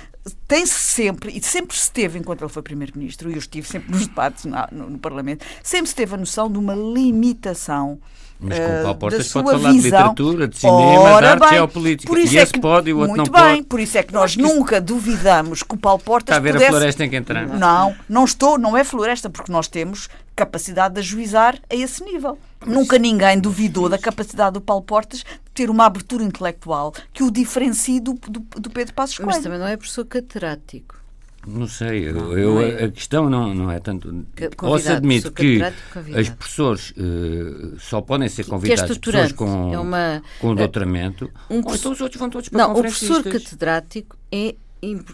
[0.48, 4.08] tem-se sempre, e sempre se teve, enquanto ele foi Primeiro-Ministro, e eu estive sempre nos
[4.08, 8.00] debates na, no, no, Parlamento, sempre se teve a noção de uma limitação.
[8.40, 9.72] Mas com o Paulo Portas pode falar visão.
[9.72, 12.08] de literatura, de cinema, Ora, de arte bem, geopolítica.
[12.08, 13.68] Por isso e é que, pode e o outro muito não bem, pode.
[13.68, 16.70] por isso é que nós nunca duvidamos que o Paulo Portas Está a ver pudesse...
[16.70, 17.60] a floresta em que entramos.
[17.60, 22.38] Não, não estou, não é floresta, porque nós temos capacidade de ajuizar a esse nível.
[22.64, 25.26] Nunca ninguém duvidou da capacidade do Paulo Portas
[25.58, 29.32] ter uma abertura intelectual que o diferencie do, do, do Pedro Passos Coelho.
[29.32, 30.96] Mas também não é professor catedrático.
[31.48, 32.84] Não sei, eu, eu, é.
[32.84, 34.10] a questão não, não é tanto.
[34.10, 35.60] Convidado, Ou se admite que
[35.94, 36.22] convidado.
[36.22, 41.62] os professores eh, só podem ser que é pessoas com, é uma- com doutoramento, um
[41.66, 44.56] ou então os outros vão todos para Não, o professor catedrático é,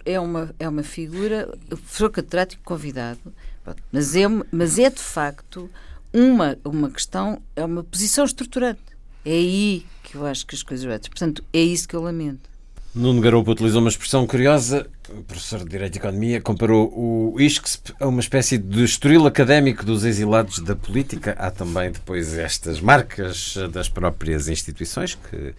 [0.06, 3.20] é, uma, é uma figura, o professor catedrático convidado,
[3.92, 5.70] mas é, mas é de facto
[6.12, 8.82] uma, uma questão, é uma posição estruturante.
[9.24, 10.98] É aí que eu acho que as coisas vão.
[11.00, 12.48] Portanto, é isso que eu lamento.
[12.94, 14.86] Nuno Garoupa utilizou uma expressão curiosa.
[15.28, 20.06] Professor de Direito e Economia comparou o ISCSP a uma espécie de estoril académico dos
[20.06, 21.36] exilados da política.
[21.40, 25.56] Há também depois estas marcas das próprias instituições que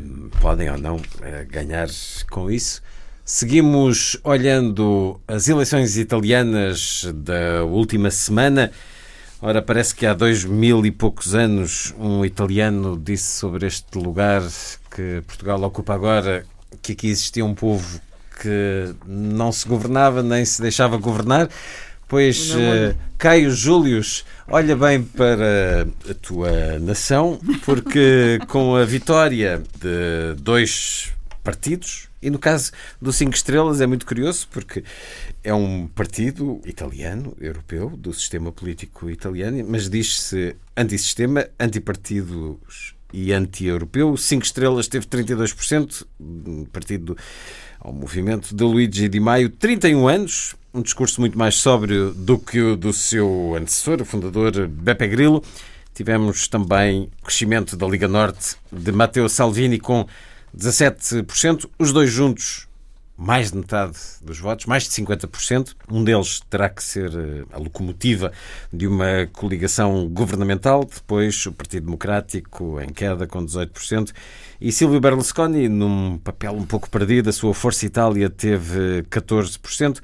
[0.00, 1.88] hum, podem ou não eh, ganhar
[2.30, 2.82] com isso.
[3.22, 8.72] Seguimos olhando as eleições italianas da última semana.
[9.40, 14.42] Ora, parece que há dois mil e poucos anos um italiano disse sobre este lugar
[14.90, 16.44] que Portugal ocupa agora
[16.80, 18.00] que aqui existia um povo
[18.40, 21.48] que não se governava nem se deixava governar.
[22.08, 30.40] Pois, eh, Caio Július, olha bem para a tua nação, porque com a vitória de
[30.40, 34.82] dois partidos, e no caso do Cinco Estrelas é muito curioso, porque
[35.44, 44.16] é um partido italiano, europeu, do sistema político italiano, mas diz-se antissistema, antipartidos e anti-europeu.
[44.16, 47.16] Cinco Estrelas teve 32%, um partido
[47.78, 52.60] ao movimento de Luigi Di Maio, 31 anos, um discurso muito mais sóbrio do que
[52.60, 55.44] o do seu antecessor, o fundador Beppe Grillo.
[55.94, 60.04] Tivemos também o crescimento da Liga Norte de Matteo Salvini com
[60.54, 62.66] 17%, os dois juntos
[63.16, 65.74] mais de metade dos votos, mais de 50%.
[65.90, 68.30] Um deles terá que ser eh, a locomotiva
[68.70, 70.84] de uma coligação governamental.
[70.84, 74.12] Depois, o Partido Democrático em queda com 18%.
[74.60, 80.00] E Silvio Berlusconi, num papel um pouco perdido, a sua Força Itália teve 14%.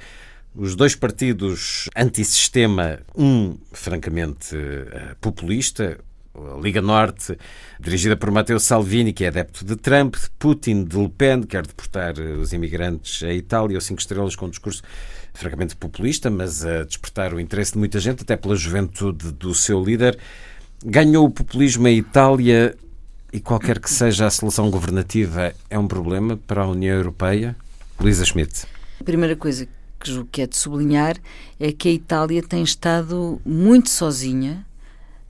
[0.55, 5.99] Os dois partidos antissistema, um francamente eh, populista,
[6.35, 7.37] a Liga Norte,
[7.79, 12.19] dirigida por Matteo Salvini, que é adepto de Trump, Putin de Le Pen, quer deportar
[12.19, 14.83] eh, os imigrantes à Itália, ou Cinco Estrelas com um discurso
[15.35, 19.83] francamente populista, mas a despertar o interesse de muita gente, até pela juventude do seu
[19.83, 20.19] líder.
[20.85, 22.77] Ganhou o populismo a Itália
[23.33, 27.57] e qualquer que seja a solução governativa é um problema para a União Europeia?
[27.99, 28.65] Luísa Schmidt.
[29.01, 29.67] A primeira coisa
[29.99, 31.17] que julgo que é de sublinhar
[31.59, 34.67] é que a Itália tem estado muito sozinha,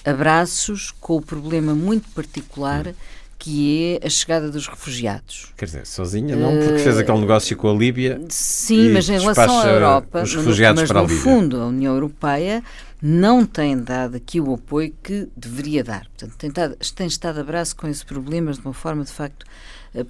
[0.04, 2.92] a braços, com o problema muito particular
[3.38, 5.52] que é a chegada dos refugiados.
[5.56, 8.20] Quer dizer, sozinha não, porque fez aquele negócio com a Líbia.
[8.28, 11.22] Sim, mas em relação à Europa, os no- refugiados mas para a no Líbia.
[11.24, 12.62] fundo a União Europeia
[13.02, 16.06] não tem dado aqui o apoio que deveria dar.
[16.16, 19.44] Portanto, tem, estado- tem estado a braço com esses problemas de uma forma de facto
[19.44, 19.50] eh,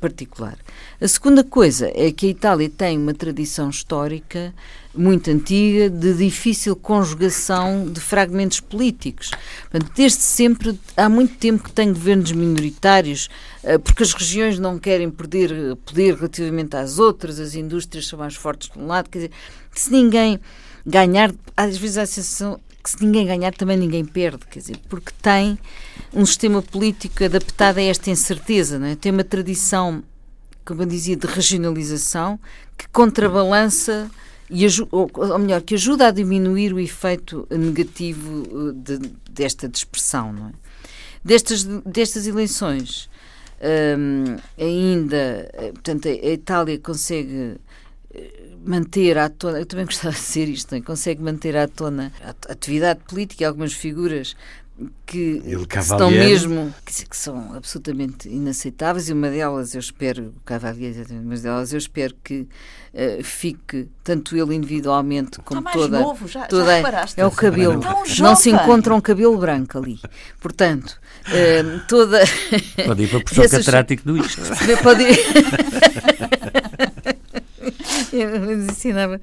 [0.00, 0.56] particular.
[1.00, 4.54] A segunda coisa é que a Itália tem uma tradição histórica
[4.94, 9.30] muito antiga de difícil conjugação de fragmentos políticos.
[9.70, 13.28] Portanto, desde sempre, há muito tempo que tem governos minoritários,
[13.62, 18.18] eh, porque as regiões não querem perder eh, poder relativamente às outras, as indústrias são
[18.18, 19.30] mais fortes de um lado, quer dizer,
[19.74, 20.38] se ninguém
[20.86, 24.76] ganhar, às vezes há a sensação que se ninguém ganhar também ninguém perde, quer dizer,
[24.88, 25.58] porque tem
[26.12, 28.96] um sistema político adaptado a esta incerteza, não é?
[28.96, 30.02] tem uma tradição,
[30.64, 32.38] como eu dizia, de regionalização
[32.76, 34.10] que contrabalança
[34.50, 40.48] e ou, melhor, que ajuda a diminuir o efeito negativo eh, de- desta dispersão, não
[40.48, 40.52] é?
[41.24, 43.08] Destas, destas eleições,
[43.96, 47.56] hum, ainda, eh, portanto, a Itália consegue
[48.64, 50.80] manter à tona, eu também gostava de dizer isto, não é?
[50.82, 54.36] consegue manter à tona a atividade política e algumas figuras
[55.06, 55.40] que,
[55.78, 61.26] estão mesmo, que, que são absolutamente inaceitáveis e uma delas eu espero, o Cavalier, exatamente,
[61.26, 62.48] mas delas eu espero que
[62.94, 67.20] eh, fique tanto ele individualmente como mais toda, novo, já- já toda reparaste?
[67.20, 70.00] é o cabelo, Tão não se encontra um cabelo branco ali,
[70.40, 70.98] portanto
[71.30, 72.20] eh, toda
[72.86, 74.40] Pode ir para o professor Essas- catedrático do ISC.
[74.82, 75.18] Pode ir.
[78.12, 79.20] Eu ensinava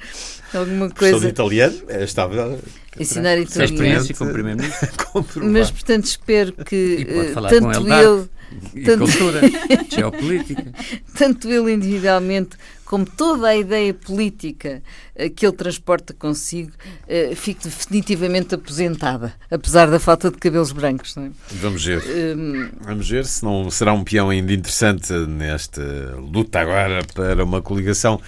[0.54, 1.28] alguma Professor de coisa.
[1.30, 2.58] italiano, eh, estava
[3.00, 3.74] Ensinar italiano.
[3.74, 4.90] experiência como primeiro-ministro.
[5.46, 8.30] Mas, portanto, espero que E pode eh, falar com tanto ele de ele,
[8.74, 9.42] e Tanto- cultura,
[9.90, 10.66] geopolítica.
[11.16, 14.82] tanto ele individualmente, como toda a ideia política
[15.16, 16.72] eh, que ele transporta consigo,
[17.36, 21.16] fique definitivamente aposentada, apesar da falta de cabelos brancos.
[21.16, 21.30] Não é?
[21.52, 22.02] Vamos ver.
[22.36, 25.84] Hum, Vamos ver se não será um peão ainda interessante nesta
[26.18, 28.20] luta agora para uma coligação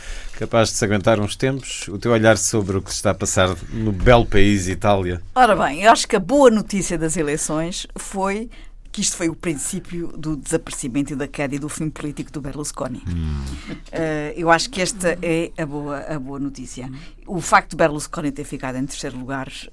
[0.41, 1.87] capaz de se aguentar uns tempos.
[1.87, 5.21] O teu olhar sobre o que se está a passar no belo país Itália.
[5.35, 8.49] Ora bem, eu acho que a boa notícia das eleições foi
[8.91, 12.41] que isto foi o princípio do desaparecimento e da queda e do fim político do
[12.41, 13.03] Berlusconi.
[13.07, 13.43] Hum.
[13.69, 16.91] Uh, eu acho que esta é a boa, a boa notícia.
[17.33, 19.71] O facto de Berlusconi ter ficado em terceiro lugar uh,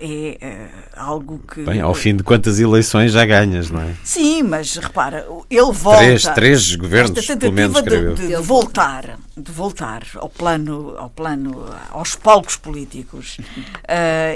[0.00, 1.60] é uh, algo que.
[1.60, 3.94] Bem, ao fim de quantas eleições já ganhas, não é?
[4.02, 5.98] Sim, mas repara, ele volta.
[5.98, 11.66] Três, três governos, pelo menos, de, de, de, voltar, de voltar ao plano, ao plano,
[11.90, 13.36] aos palcos políticos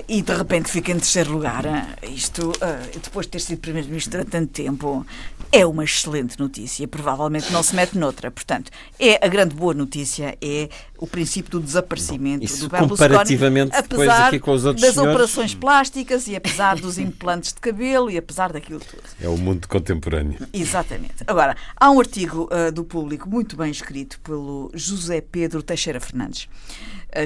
[0.06, 1.64] e de repente fica em terceiro lugar.
[2.02, 2.52] Isto,
[3.02, 5.06] depois de ter sido primeiro-ministro há tanto tempo,
[5.50, 6.86] é uma excelente notícia.
[6.86, 8.30] Provavelmente não se mete noutra.
[8.30, 10.68] Portanto, é a grande boa notícia é
[10.98, 15.14] o princípio do desaparecimento Isso, do Berlusconi, comparativamente apesar aqui com os outros das senhores...
[15.14, 19.02] operações plásticas e apesar dos implantes de cabelo e apesar daquilo tudo.
[19.20, 20.38] É o mundo contemporâneo.
[20.52, 21.24] Exatamente.
[21.26, 26.48] Agora, há um artigo uh, do público muito bem escrito pelo José Pedro Teixeira Fernandes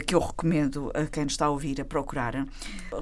[0.06, 2.46] que eu recomendo a quem está a ouvir a procurar,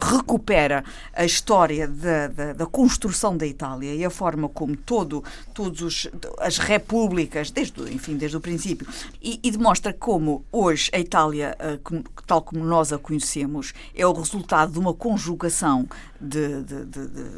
[0.02, 5.22] recupera a história da, da, da construção da Itália e a forma como todo,
[5.54, 8.86] todos as repúblicas, desde, enfim, desde o princípio,
[9.22, 11.78] e, e demonstra como hoje a Itália, eh,
[12.26, 15.88] tal como nós a conhecemos, é o resultado de uma conjugação
[16.20, 17.30] de, de, de, de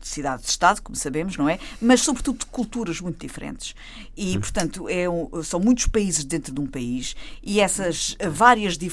[0.00, 1.58] cidades-estado, como sabemos, não é?
[1.80, 3.74] Mas, sobretudo, de culturas muito diferentes.
[4.16, 4.40] E, hum.
[4.40, 8.91] portanto, é um, são muitos países dentro de um país e essas várias diferenças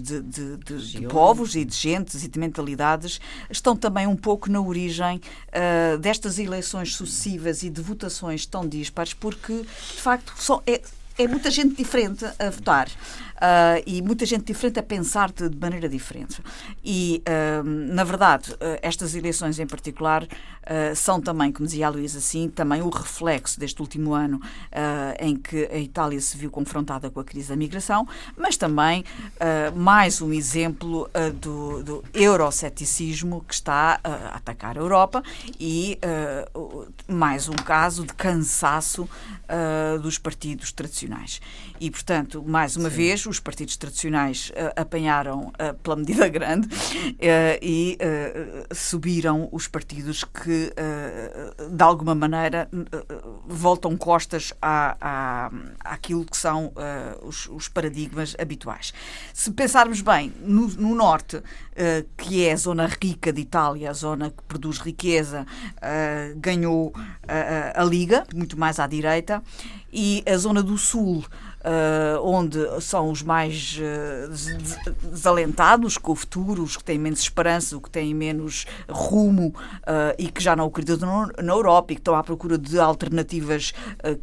[0.00, 4.60] de, de, de povos e de gentes e de mentalidades estão também um pouco na
[4.60, 10.80] origem uh, destas eleições sucessivas e de votações tão dispares, porque, de facto, só é,
[11.18, 12.88] é muita gente diferente a votar
[13.42, 16.40] uh, e muita gente diferente a pensar de, de maneira diferente.
[16.84, 20.26] E, uh, na verdade, uh, estas eleições em particular
[20.94, 24.40] são também, como dizia a Luísa, assim, também o reflexo deste último ano
[25.18, 29.04] em que a Itália se viu confrontada com a crise da migração, mas também
[29.74, 35.20] mais um exemplo do, do euroceticismo que está a atacar a Europa
[35.58, 35.98] e
[37.08, 39.08] mais um caso de cansaço
[40.00, 41.40] dos partidos tradicionais.
[41.80, 42.96] E, portanto, mais uma Sim.
[42.96, 47.98] vez, os partidos tradicionais uh, apanharam uh, pela medida grande uh, e
[48.74, 50.72] subiram os partidos que,
[51.70, 52.68] de alguma maneira,
[53.46, 56.72] voltam costas à, à, àquilo que são
[57.22, 58.92] os, os, paradigmas habituais.
[59.32, 61.42] Se pensarmos bem, no, no Norte,
[62.16, 65.46] que é a zona rica de Itália, a zona que produz riqueza,
[66.36, 66.92] ganhou
[67.74, 69.42] a Liga, muito mais à direita,
[69.92, 71.24] e a zona do Sul
[71.62, 74.30] uh, onde são os mais uh,
[75.10, 80.14] desalentados com o futuro, os que têm menos esperança, os que têm menos rumo uh,
[80.18, 83.72] e que já não acreditam na Europa e que estão à procura de alternativas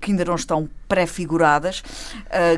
[0.02, 1.84] que ainda não estão pré-figuradas,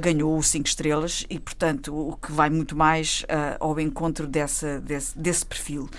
[0.02, 3.26] ganhou o 5 estrelas e, portanto, o que vai muito mais
[3.60, 5.89] ao encontro dessa, desse, desse perfil.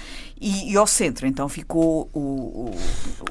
[0.42, 2.74] E, e, ao centro, então, ficou o, o,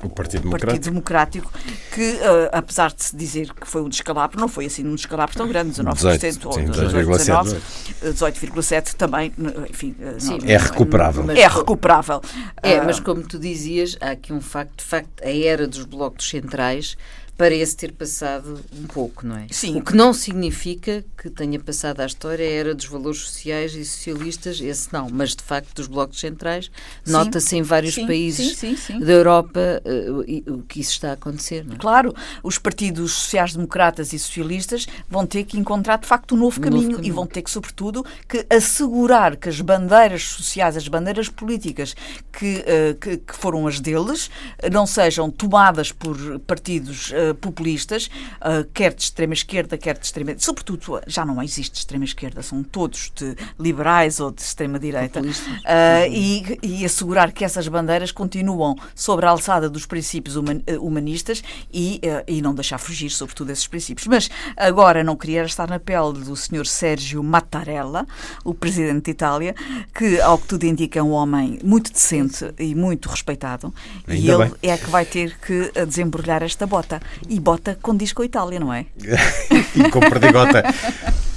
[0.04, 1.52] o Partido, o Partido Democrático,
[1.94, 5.36] que, uh, apesar de se dizer que foi um descalabro, não foi assim um descalabro
[5.36, 9.34] tão grande, 19%, 18, ou 18,7% também,
[9.70, 9.94] enfim.
[10.20, 11.30] Sim, não, é recuperável.
[11.32, 12.22] é recuperável.
[12.64, 15.84] É, uh, mas como tu dizias, há aqui um facto, de facto, a era dos
[15.84, 16.96] blocos centrais
[17.42, 19.48] parece ter passado um pouco, não é?
[19.50, 19.80] Sim.
[19.80, 24.62] O que não significa que tenha passado à história era dos valores sociais e socialistas,
[24.62, 26.70] esse não, mas de facto dos blocos centrais,
[27.04, 31.14] nota-se em vários sim, países sim, sim, da Europa uh, o que isso está a
[31.14, 31.66] acontecer.
[31.66, 31.78] Não é?
[31.80, 36.62] Claro, os partidos sociais-democratas e socialistas vão ter que encontrar de facto um novo, um
[36.62, 40.88] caminho, novo caminho, e vão ter que, sobretudo, que assegurar que as bandeiras sociais, as
[40.88, 41.96] bandeiras políticas
[42.32, 44.30] que, uh, que, que, foram as deles,
[44.72, 48.10] não sejam tomadas por partidos uh, populistas,
[48.42, 50.34] uh, quer de extrema esquerda, quer de extrema.
[50.38, 55.22] Sobretudo, já não existe extrema esquerda, são todos de liberais ou de extrema direita.
[55.22, 60.36] Uh, e, e, assegurar que essas bandeiras continuam sobre a alçada dos princípios
[60.80, 64.08] humanistas e, uh, e não deixar fugir, sobretudo, esses princípios.
[64.08, 68.06] Mas agora não queria estar na pele do senhor Sérgio Mattarella,
[68.44, 69.56] o presidente de Itália,
[69.94, 73.74] que, ao que tudo indica, é um homem muito decente e muito respeitado.
[74.08, 74.72] Ainda e ele bem.
[74.72, 78.74] é que vai ter que desembrulhar esta bota e bota condiz com a Itália, não
[78.74, 78.86] é?
[79.76, 80.64] e com perdigota.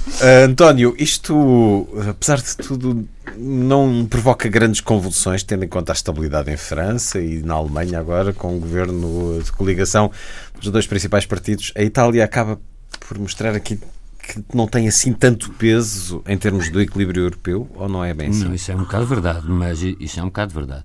[0.07, 3.07] Uh, António, isto, apesar de tudo,
[3.37, 8.31] não provoca grandes convulsões, tendo em conta a estabilidade em França e na Alemanha agora,
[8.33, 10.11] com o governo de coligação
[10.59, 11.71] dos dois principais partidos.
[11.75, 12.59] A Itália acaba
[12.99, 13.79] por mostrar aqui
[14.25, 18.29] que não tem assim tanto peso em termos do equilíbrio europeu, ou não é bem
[18.29, 18.45] assim?
[18.45, 20.83] Não, isso é um bocado verdade, mas isso é um bocado verdade.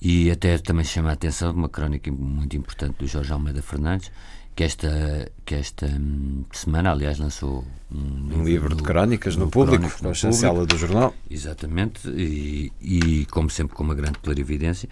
[0.00, 4.10] E até também chama a atenção uma crónica muito importante do Jorge Almeida Fernandes,
[4.58, 9.50] que esta, que esta hum, semana, aliás, lançou um, um livro, de crónicas no, no
[9.52, 11.14] público, com a chancela do jornal.
[11.30, 14.88] Exatamente, e, e, como sempre com uma grande clarividência,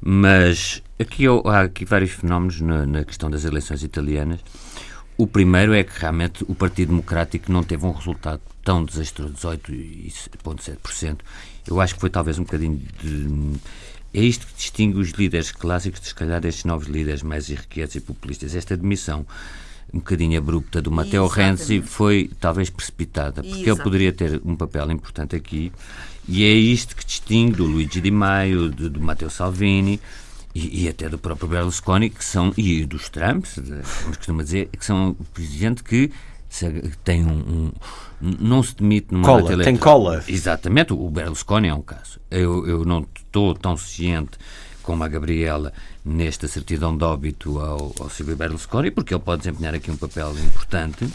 [0.00, 4.38] Mas aqui há aqui vários fenómenos na, na questão das eleições italianas.
[5.18, 11.18] O primeiro é que realmente o Partido Democrático não teve um resultado tão desastroso, 18,7%.
[11.66, 13.60] Eu acho que foi talvez um bocadinho de.
[14.12, 17.94] É isto que distingue os líderes clássicos, de, se calhar, destes novos líderes mais irrequietos
[17.94, 18.56] e populistas.
[18.56, 19.24] Esta demissão
[19.92, 23.70] um bocadinho abrupta do Matteo Renzi foi talvez precipitada, porque Exatamente.
[23.70, 25.72] ele poderia ter um papel importante aqui,
[26.28, 30.00] e é isto que distingue do Luigi Di Maio, do, do Matteo Salvini
[30.54, 34.84] e, e, até do próprio Berlusconi, que são, e dos Trumps, como costuma dizer, que
[34.84, 36.10] são gente que
[37.04, 37.72] tem um, um,
[38.20, 40.24] não se demite numa cola, tem cola.
[40.26, 42.18] Exatamente, o Berlusconi é um caso.
[42.30, 44.38] Eu, eu não estou tão ciente
[44.82, 45.72] como a Gabriela
[46.04, 50.32] nesta certidão de óbito ao, ao Silvio Berlusconi, porque ele pode desempenhar aqui um papel
[50.38, 51.08] importante.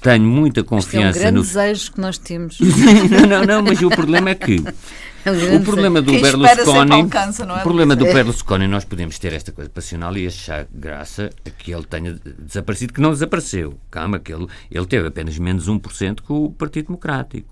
[0.00, 1.42] Tenho muita confiança é um grande no.
[1.42, 2.58] desejo que nós temos.
[3.10, 4.62] não, não, não, mas o problema é que
[5.26, 7.52] o problema do Berlusconi, alcança, é?
[7.52, 11.84] o problema do Berlusconi, nós podemos ter esta coisa passional e achar graça que ele
[11.84, 13.78] tenha desaparecido, que não desapareceu.
[13.90, 17.48] Calma, que ele, ele teve apenas menos 1% que o Partido Democrático.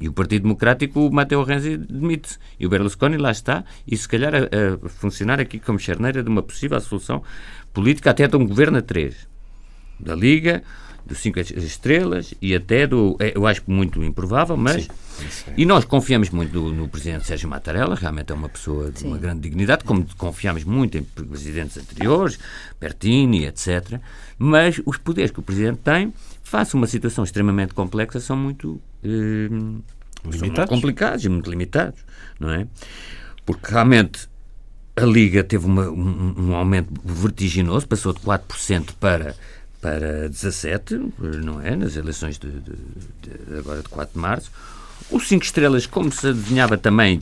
[0.00, 2.38] E o Partido Democrático, o Matteo Renzi demite-se.
[2.58, 6.28] E o Berlusconi lá está, e se calhar a, a, funcionar aqui como charneira de
[6.28, 7.22] uma possível solução
[7.72, 9.28] política, até de um governo a três.
[9.98, 10.62] Da Liga,
[11.06, 13.16] dos cinco estrelas e até do.
[13.20, 14.84] É, eu acho muito improvável, mas.
[14.84, 19.00] Sim, e nós confiamos muito no, no, presidente Sérgio Mattarella, realmente é uma pessoa de
[19.00, 19.08] Sim.
[19.08, 22.38] uma grande dignidade, como confiamos muito em presidentes anteriores,
[22.80, 24.00] Bertini, etc.
[24.38, 28.80] Mas os poderes que o presidente tem, face a uma situação extremamente complexa, são muito.
[29.02, 30.38] Eh, limitados.
[30.38, 32.00] São muito complicados e muito limitados,
[32.40, 32.66] não é?
[33.44, 34.28] Porque realmente
[34.96, 39.34] a Liga teve uma, um, um aumento vertiginoso, passou de 4% para
[39.84, 40.98] para 17,
[41.44, 41.76] não é?
[41.76, 42.72] Nas eleições de, de,
[43.20, 44.50] de, agora de 4 de março.
[45.10, 47.20] O 5 Estrelas, como se adivinhava também,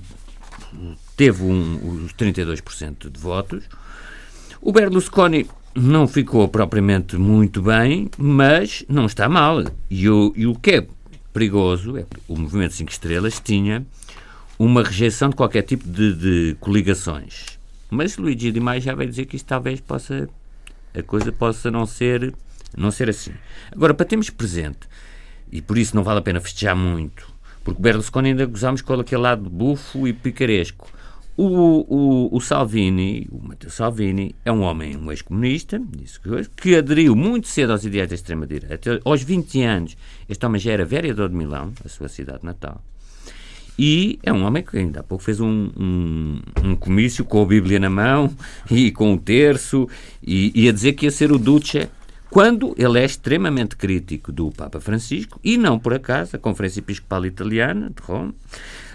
[1.17, 3.65] teve um, os 32% de votos.
[4.61, 9.65] O Berlusconi não ficou propriamente muito bem, mas não está mal.
[9.91, 10.87] E o, e o que é
[11.33, 13.85] perigoso é que o Movimento 5 Estrelas tinha
[14.57, 17.59] uma rejeição de qualquer tipo de, de coligações.
[17.91, 20.29] Mas Luigi Di Maio já vai dizer que isto talvez possa
[20.95, 22.35] a coisa possa não ser
[22.77, 23.33] não ser assim.
[23.71, 24.89] Agora, para termos presente,
[25.51, 27.31] e por isso não vale a pena festejar muito,
[27.63, 30.91] porque Berlusconi ainda gozámos com aquele lado bufo e picaresco.
[31.35, 35.81] O, o, o Salvini, o Matteo Salvini, é um homem, um ex-comunista,
[36.57, 39.01] que aderiu muito cedo aos ideais da extrema-direita.
[39.03, 39.97] Aos 20 anos,
[40.29, 42.83] este homem já era vereador de Milão, a sua cidade natal.
[43.79, 47.47] E é um homem que ainda há pouco fez um, um, um comício com a
[47.47, 48.31] Bíblia na mão
[48.71, 49.89] e com o terço
[50.23, 51.89] e, e a dizer que ia ser o Duce
[52.33, 57.27] quando ele é extremamente crítico do Papa Francisco, e não por acaso, a Conferência Episcopal
[57.27, 58.35] Italiana de Roma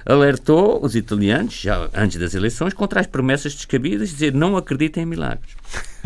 [0.04, 5.04] alertou os italianos, já antes das eleições, contra as promessas descabidas, de dizer não acreditem
[5.04, 5.52] em milagres.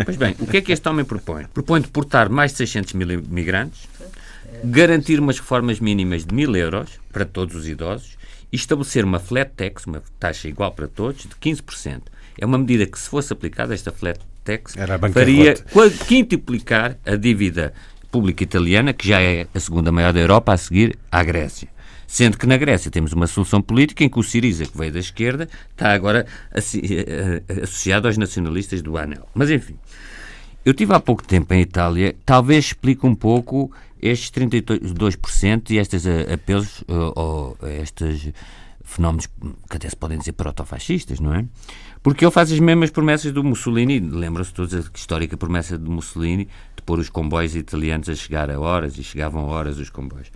[0.03, 1.45] Pois bem, o que é que este homem propõe?
[1.45, 3.87] Propõe deportar mais de 600 mil imigrantes,
[4.65, 8.17] garantir umas reformas mínimas de mil euros para todos os idosos
[8.51, 12.01] e estabelecer uma flat tax, uma taxa igual para todos, de 15%.
[12.37, 14.73] É uma medida que, se fosse aplicada, esta flat tax
[15.13, 15.55] faria
[16.07, 17.73] quintuplicar a dívida
[18.11, 21.69] pública italiana, que já é a segunda maior da Europa, a seguir à Grécia.
[22.05, 24.99] Sendo que na Grécia temos uma solução política em que o Siriza, que veio da
[24.99, 29.25] esquerda, está agora eh, eh, associado aos nacionalistas do ANEL.
[29.33, 29.77] Mas enfim,
[30.65, 33.71] eu tive há pouco tempo em Itália, talvez explique um pouco
[34.01, 36.83] estes 32% e estes eh, apelos
[37.15, 38.33] ou estes
[38.83, 39.27] fenómenos
[39.69, 41.45] que até se podem dizer protofascistas, não é?
[42.03, 43.99] Porque ele faz as mesmas promessas do Mussolini.
[43.99, 48.59] Lembram-se todos a histórica promessa de Mussolini de pôr os comboios italianos a chegar a
[48.59, 50.31] horas e chegavam a horas os comboios.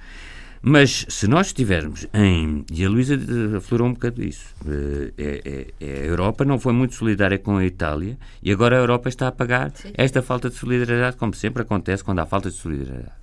[0.68, 2.66] Mas se nós estivermos em.
[2.72, 3.16] E a Luísa
[3.55, 4.45] aflorou um bocado isso.
[4.68, 8.76] Eh, é, é, é, a Europa não foi muito solidária com a Itália e agora
[8.76, 9.91] a Europa está a pagar Sim.
[9.93, 13.13] esta falta de solidariedade, como sempre acontece quando há falta de solidariedade.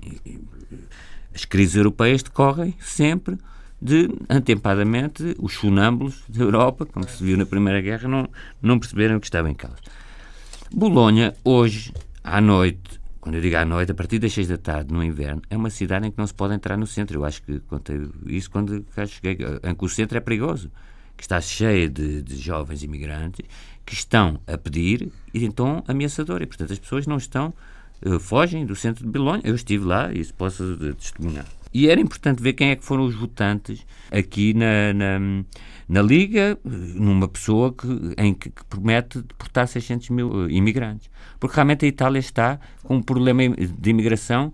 [0.00, 0.38] E, e,
[1.34, 3.36] as crises europeias decorrem sempre
[3.80, 8.28] de, antempadamente, os funâmbulos da Europa, como se viu na Primeira Guerra, não,
[8.60, 9.78] não perceberam o que estava em causa.
[10.72, 14.92] Bolonha, hoje, à noite, quando eu digo à noite, a partir das seis da tarde,
[14.92, 17.18] no inverno, é uma cidade em que não se pode entrar no centro.
[17.18, 20.70] Eu acho que contei isso quando cá cheguei, em que o centro é perigoso,
[21.16, 23.44] que está cheio de, de jovens imigrantes
[23.84, 26.40] que estão a pedir e então ameaçador.
[26.40, 27.52] E, portanto, as pessoas não estão,
[28.04, 29.42] uh, fogem do centro de Bolonha.
[29.44, 31.46] Eu estive lá e isso posso testemunhar.
[31.72, 35.44] E era importante ver quem é que foram os votantes aqui na, na,
[35.88, 37.86] na Liga, numa pessoa que,
[38.18, 41.08] em que, que promete deportar 600 mil eh, imigrantes.
[41.38, 44.52] Porque realmente a Itália está com um problema de imigração.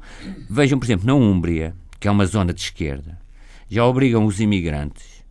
[0.49, 3.19] Vejam, por exemplo, na Úmbria, que é uma zona de esquerda,
[3.69, 5.25] já obrigam os imigrantes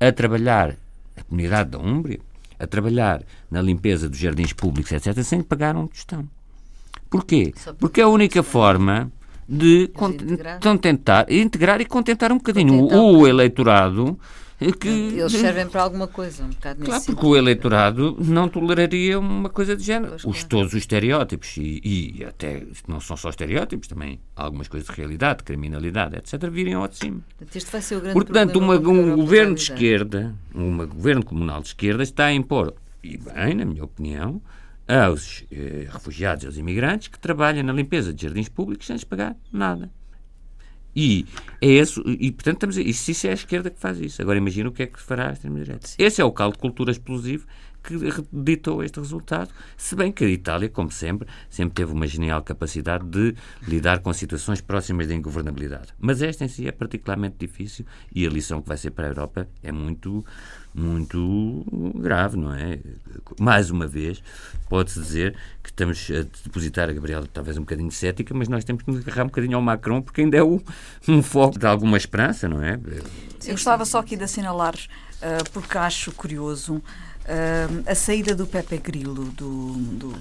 [0.00, 0.76] a trabalhar,
[1.16, 2.20] a comunidade da Úmbria,
[2.58, 6.28] a trabalhar na limpeza dos jardins públicos, etc., sem pagar um tostão.
[7.10, 7.52] Porquê?
[7.78, 9.12] Porque é a única forma
[9.48, 9.90] de,
[10.60, 14.18] de tentar integrar e contentar um bocadinho contentar o, o eleitorado
[14.70, 19.48] que, Eles servem para alguma coisa, um bocado Claro, porque o eleitorado não toleraria uma
[19.48, 20.10] coisa de género.
[20.10, 20.48] Pois, os, claro.
[20.48, 25.42] Todos os estereótipos, e, e, até não são só estereótipos, também algumas coisas de realidade,
[25.42, 27.20] criminalidade, etc., viriam ao de cima.
[27.52, 31.68] Este vai ser o grande Portanto, uma, um governo de esquerda, um governo comunal de
[31.68, 34.40] esquerda, está a impor, e bem, na minha opinião,
[34.92, 39.36] aos eh, refugiados aos imigrantes que trabalham na limpeza de jardins públicos sem lhes pagar
[39.52, 39.90] nada.
[40.94, 41.24] E
[41.60, 44.20] é esse, e portanto estamos a, isso, isso é a esquerda que faz isso.
[44.20, 45.88] Agora imagina o que é que fará a extrema-direita.
[45.98, 47.46] Esse é o caldo de cultura explosivo
[47.82, 47.98] que
[48.32, 53.04] ditou este resultado, se bem que a Itália, como sempre, sempre teve uma genial capacidade
[53.04, 53.34] de
[53.66, 55.88] lidar com situações próximas da ingovernabilidade.
[55.98, 59.10] Mas esta em si é particularmente difícil e a lição que vai ser para a
[59.10, 60.24] Europa é muito
[60.74, 61.64] muito
[61.96, 62.78] grave, não é?
[63.38, 64.22] Mais uma vez,
[64.68, 68.82] pode-se dizer que estamos a depositar a Gabriela talvez um bocadinho cética, mas nós temos
[68.82, 70.60] que nos agarrar um bocadinho ao Macron, porque ainda é um,
[71.06, 72.80] um foco de alguma esperança, não é?
[73.44, 76.82] Eu gostava só aqui de assinalar, uh, porque acho curioso
[77.22, 80.12] Uh, a saída do Pepe Grillo do, do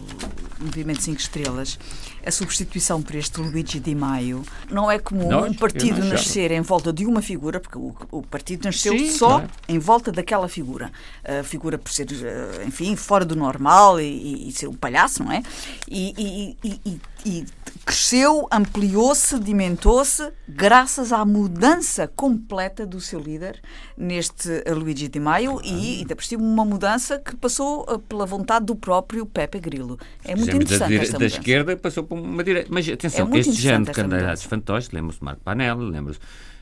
[0.60, 1.80] Movimento 5 Estrelas,
[2.24, 6.62] a substituição por este Luigi Di Maio, não é comum Nós, um partido nascer em
[6.62, 9.50] volta de uma figura, porque o, o partido nasceu Sim, só claro.
[9.68, 10.92] em volta daquela figura.
[11.24, 15.24] A figura por ser, uh, enfim, fora do normal e, e, e, ser um palhaço,
[15.24, 15.42] não é?
[15.90, 17.46] E, e
[17.86, 23.62] cresceu, ampliou-se, sedimentou-se, graças à mudança completa do seu líder
[23.98, 28.26] neste Luigi Di Maio e, ainda por cima, uma mudança mudança que passou eh, pela
[28.26, 29.98] vontade do próprio Pepe Grillo.
[30.24, 32.70] É muito interessante da, esta da esquerda passou para uma direita.
[32.72, 36.22] Mas atenção, é este género de candidatos fantoches, lembra-se de Marco Panelli, lembra-se uh,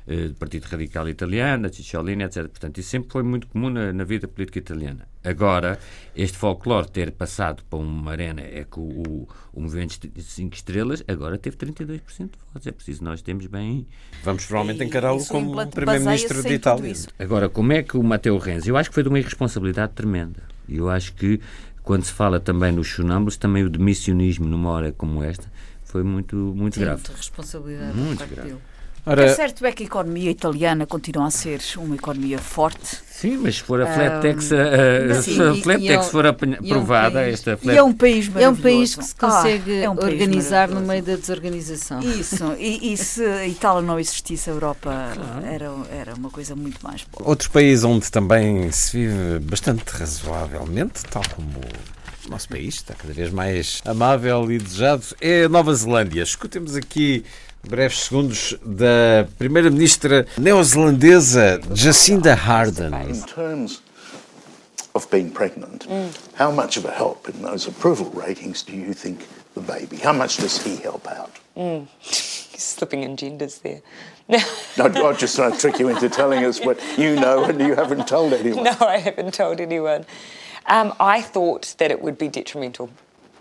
[0.10, 2.48] do Partido Radical Italiano, da Cicciolini, etc.
[2.48, 5.08] Portanto, isso sempre foi muito comum na, na, vida política italiana.
[5.24, 5.78] Agora,
[6.16, 11.04] este folclore ter passado para uma arena é que o, o Movimento de 5 Estrelas
[11.08, 12.68] agora teve 32% de votos.
[12.68, 13.86] É preciso nós temos bem...
[14.24, 16.94] Vamos provavelmente encará-lo como Primeiro-Ministro de Itália.
[17.20, 18.70] Agora, como é que o Matteo Renzi...
[18.70, 20.42] Eu acho que foi de uma irresponsabilidade tremenda.
[20.68, 21.40] E eu acho que,
[21.84, 25.48] quando se fala também nos sonâmbulos, também o demissionismo numa hora como esta
[25.90, 27.02] foi muito, muito Sim, grave.
[27.02, 27.98] Muita responsabilidade.
[27.98, 28.50] Muito grave.
[28.50, 28.62] Dele.
[29.06, 29.24] Ora...
[29.26, 32.98] É certo é que a economia italiana continua a ser uma economia forte.
[33.20, 37.22] Sim, mas se for a flat tax, um, se a flat tax é for aprovada,
[37.22, 37.76] é um esta flat...
[37.76, 40.80] E é um país É um país que se consegue ah, é um organizar no
[40.80, 42.00] meio da desorganização.
[42.00, 45.46] Isso, e, e se a Itália não existisse, a Europa claro.
[45.46, 47.30] era, era uma coisa muito mais boa.
[47.30, 51.60] Outro país onde também se vive bastante razoavelmente, tal como
[52.26, 56.24] o nosso país, está cada vez mais amável e desejado, é a Nova Zelândia.
[56.24, 57.26] Escutemos aqui
[57.68, 63.10] breves segundos da primeira-ministra neozelandesa Jacinda Ardern.
[63.10, 63.82] In terms
[64.94, 66.12] of being pregnant, mm.
[66.36, 69.20] how much of a help in those approval ratings do you think
[69.54, 69.98] the baby?
[69.98, 71.32] How much does he help out?
[71.56, 71.88] Mm.
[72.00, 73.82] He's slipping in genders there.
[74.28, 74.38] no,
[74.78, 78.08] I'm just trying to trick you into telling us what you know and you haven't
[78.08, 78.64] told anyone.
[78.70, 80.06] No, I haven't told anyone.
[80.66, 82.90] Um, I thought that it would be detrimental.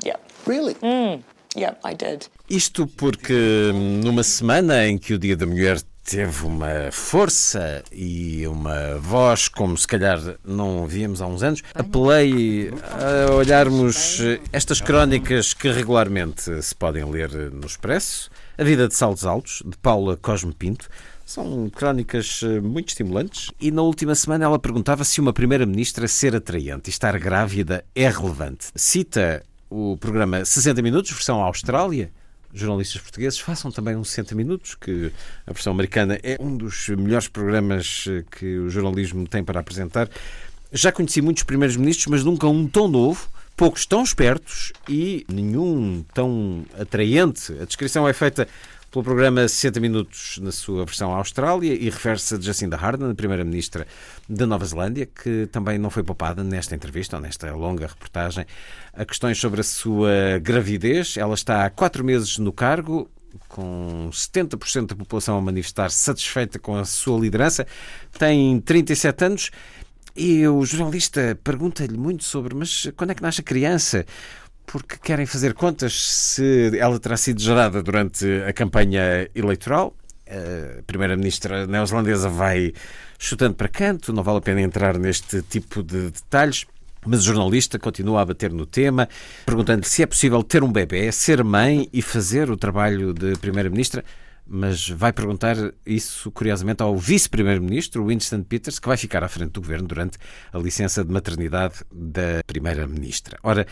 [0.03, 0.17] Yeah.
[0.47, 0.75] Really?
[0.75, 1.23] Mm.
[1.59, 2.29] Yeah, I did.
[2.49, 3.73] Isto porque
[4.05, 9.77] numa semana em que o Dia da Mulher teve uma força e uma voz como
[9.77, 11.63] se calhar não víamos há uns anos.
[11.75, 12.71] Apelei
[13.29, 14.21] a olharmos
[14.53, 18.31] estas crónicas que regularmente se podem ler no Expresso.
[18.57, 20.89] A Vida de Saltos Altos, de Paula Cosme Pinto.
[21.27, 26.89] São crónicas muito estimulantes e na última semana ela perguntava se uma primeira-ministra ser atraente
[26.89, 28.69] e estar grávida é relevante.
[28.75, 32.11] Cita o programa 60 Minutos, versão Austrália.
[32.53, 35.13] Jornalistas portugueses façam também uns 60 minutos, que
[35.47, 40.09] a versão americana é um dos melhores programas eh, que o jornalismo tem para apresentar.
[40.73, 46.03] Já conheci muitos primeiros ministros, mas nunca um tão novo, poucos tão espertos e nenhum
[46.15, 47.53] tão atraente.
[47.61, 48.49] A descrição é feita
[48.91, 53.87] pelo programa 60 Minutos na sua versão Austrália e refere-se a Jacinda a primeira-ministra
[54.29, 58.47] da Nova Zelândia, que também não foi poupada nesta entrevista ou nesta longa reportagem
[58.95, 61.17] a questões sobre a sua gravidez.
[61.17, 63.11] Ela está há quatro meses no cargo,
[63.47, 67.67] com 70% da população a manifestar-se satisfeita com a sua liderança.
[68.19, 69.51] Tem 37 anos
[70.17, 74.07] e o jornalista pergunta-lhe muito sobre mas quando é que nasce a criança?
[74.71, 79.97] Porque querem fazer contas se ela terá sido gerada durante a campanha eleitoral.
[80.29, 82.75] A primeira-ministra neozelandesa vai
[83.19, 86.67] chutando para canto, não vale a pena entrar neste tipo de detalhes.
[87.07, 89.09] Mas o jornalista continua a bater no tema,
[89.47, 94.05] perguntando-lhe se é possível ter um bebê, ser mãe e fazer o trabalho de primeira-ministra.
[94.49, 99.61] mas vai perguntar isso, curiosamente, ao vice-primeiro-ministro, Winston Peters, que vai ficar à frente do
[99.61, 100.17] governo durante
[100.51, 103.39] a licença de maternidade da primeira-ministra.
[103.43, 103.67] Ora,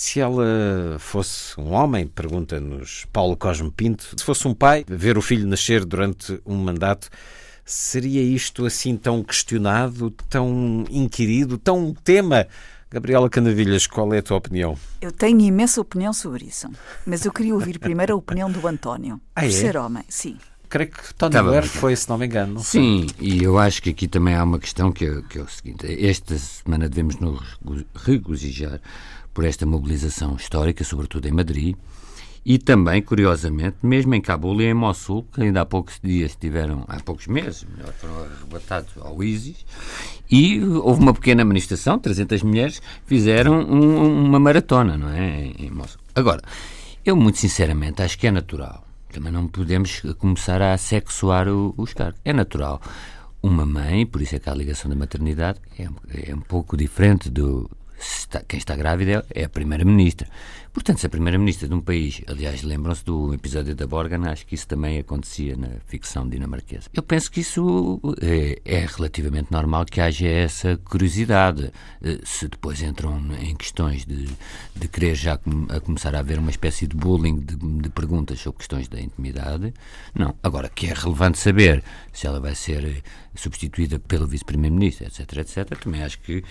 [0.00, 5.20] se ela fosse um homem, pergunta-nos Paulo Cosme Pinto, se fosse um pai, ver o
[5.20, 7.10] filho nascer durante um mandato,
[7.66, 12.46] seria isto assim tão questionado, tão inquirido, tão tema?
[12.90, 14.74] Gabriela Canavilhas, qual é a tua opinião?
[15.02, 16.70] Eu tenho imensa opinião sobre isso,
[17.04, 19.50] mas eu queria ouvir primeiro a opinião do António, ah, por é?
[19.50, 20.38] ser homem, sim.
[20.70, 22.54] Creio que Tony tá Blair foi, se não me engano.
[22.54, 25.42] Não Sim, e eu acho que aqui também há uma questão que é, que é
[25.42, 27.40] o seguinte: esta semana devemos nos
[27.92, 28.80] regozijar
[29.32, 31.76] por esta mobilização histórica, sobretudo em Madrid,
[32.44, 36.84] e também, curiosamente, mesmo em Cabul e em Mossul, que ainda há poucos dias tiveram,
[36.88, 39.64] há poucos meses, melhor, foram arrebatados ao ISIS,
[40.30, 46.00] e houve uma pequena manifestação, 300 mulheres fizeram um, uma maratona, não é, em, Mossul.
[46.14, 46.40] Agora,
[47.04, 52.20] eu muito sinceramente acho que é natural, também não podemos começar a sexuar os cargos,
[52.24, 52.80] é natural.
[53.42, 55.88] Uma mãe, por isso é que a ligação da maternidade é,
[56.30, 57.70] é um pouco diferente do,
[58.00, 60.26] Está, quem está grávida é a Primeira-Ministra.
[60.72, 64.54] Portanto, se a Primeira-Ministra de um país, aliás, lembram-se do episódio da Borgan, acho que
[64.54, 66.88] isso também acontecia na ficção dinamarquesa.
[66.94, 71.72] Eu penso que isso é, é relativamente normal que haja essa curiosidade.
[72.00, 74.28] Eh, se depois entram em questões de,
[74.76, 75.34] de querer já
[75.70, 79.74] a começar a haver uma espécie de bullying de, de perguntas sobre questões da intimidade,
[80.14, 80.36] não.
[80.40, 81.82] Agora, que é relevante saber
[82.12, 83.02] se ela vai ser
[83.34, 86.44] substituída pelo Vice-Primeiro-Ministro, etc, etc, também acho que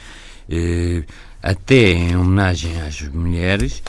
[0.49, 1.05] eh,
[1.41, 3.81] até em homenagem às mulheres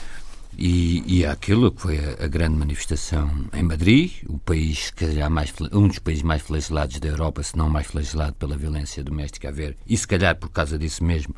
[0.57, 5.53] e, e àquilo que foi a, a, grande manifestação em Madrid, o país que mais,
[5.72, 9.53] um dos países mais flagelados da Europa, se não mais flagelado pela violência doméstica a
[9.53, 11.34] ver, e se calhar por causa disso mesmo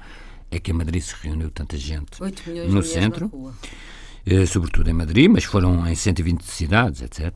[0.51, 2.11] é que em Madrid se reuniu tanta gente
[2.69, 3.55] no centro,
[4.27, 7.33] eh, sobretudo em Madrid, mas foram em 120 cidades, etc.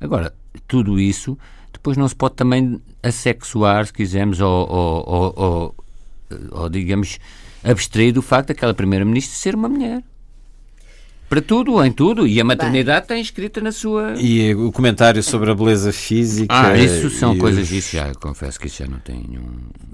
[0.00, 0.34] Agora,
[0.66, 1.38] tudo isso
[1.72, 5.74] depois não se pode também assexuar, se quisermos, ou, ou, ou,
[6.50, 7.18] ou digamos,
[7.64, 10.02] abstrair do facto daquela Primeira-Ministra ser uma mulher.
[11.28, 12.26] Para tudo, em tudo.
[12.26, 13.16] E a maternidade Bem.
[13.16, 14.14] tem escrita na sua.
[14.16, 16.54] E o comentário sobre a beleza física.
[16.54, 17.64] Ah, isso são coisas.
[17.64, 17.72] Os...
[17.72, 19.44] Isso já, confesso que isso já não tem nenhum.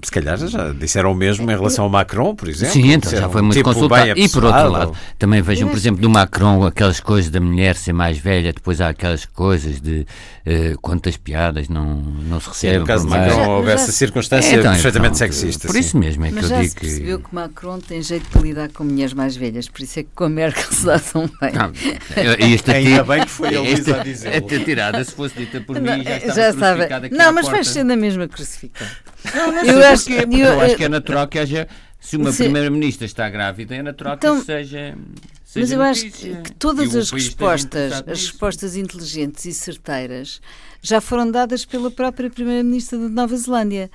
[0.01, 2.73] Se calhar já disseram o mesmo em relação ao Macron, por exemplo.
[2.73, 4.17] Sim, então já foi muito tipo consultado.
[4.17, 7.93] E por outro lado, também vejam, por exemplo, do Macron, aquelas coisas da mulher ser
[7.93, 10.05] mais velha, depois há aquelas coisas de
[10.45, 12.79] uh, quantas piadas não, não se recebem.
[12.79, 15.67] no caso de Macron, houve essa circunstância então, perfeitamente então, sexista.
[15.67, 15.79] Por sim.
[15.79, 16.81] isso mesmo é Mas que eu digo que.
[16.81, 20.09] percebeu que Macron tem jeito de lidar com mulheres mais velhas, por isso é que
[20.15, 24.03] com a Merkel se dá tão Não, esta Ainda bem que foi a Luísa a
[24.03, 24.33] dizer.
[24.33, 27.09] Esta tirada, se fosse dita por mim, já estava já sabe.
[27.09, 28.91] Não, mas faz ser na mesma crucificada.
[29.33, 31.67] Não, não eu, acho, porquê, eu, eu acho que é natural que haja.
[31.99, 34.95] Se uma primeira-ministra está grávida, é natural então, que isso seja.
[35.43, 36.31] seja mas eu notícia.
[36.33, 40.39] acho que todas as respostas, as respostas inteligentes e certeiras
[40.83, 43.89] já foram dadas pela própria primeira-ministra da Nova Zelândia.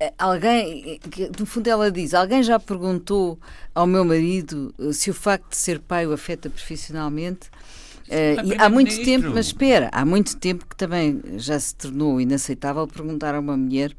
[0.00, 1.00] Eh, alguém,
[1.38, 3.38] no fundo ela diz, alguém já perguntou
[3.74, 7.48] ao meu marido eh, se o facto de ser pai o afeta profissionalmente?
[8.06, 12.86] Uh, há muito tempo, mas espera, há muito tempo que também já se tornou inaceitável
[12.86, 13.96] perguntar a uma mulher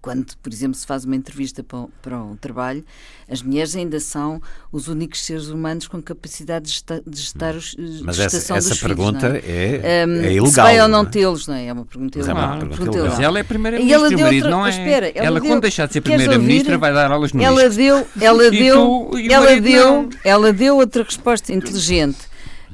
[0.00, 1.64] quando, por exemplo, se faz uma entrevista
[2.00, 2.84] para, um trabalho,
[3.28, 4.40] as mulheres ainda são
[4.72, 8.86] os únicos seres humanos com capacidade de gestar, de gestar os, Mas gestação essa, essa
[8.86, 10.02] pergunta filhos, é?
[10.02, 10.46] É, um, é, ilegal.
[10.46, 11.12] Se vai ou não, não é?
[11.12, 11.66] tê-los, não é?
[11.66, 12.36] É uma pergunta ilegal.
[12.36, 13.16] Mas, é uma pergunta ilegal.
[13.16, 14.70] Mas ela é primeira-ministra, o marido não é.
[14.70, 18.06] Espera, ela, ela deu, quando deixar de ser primeira-ministra, vai dar aulas no Ela deu,
[18.20, 22.18] ela deu, tu, ela deu, ela deu outra resposta inteligente.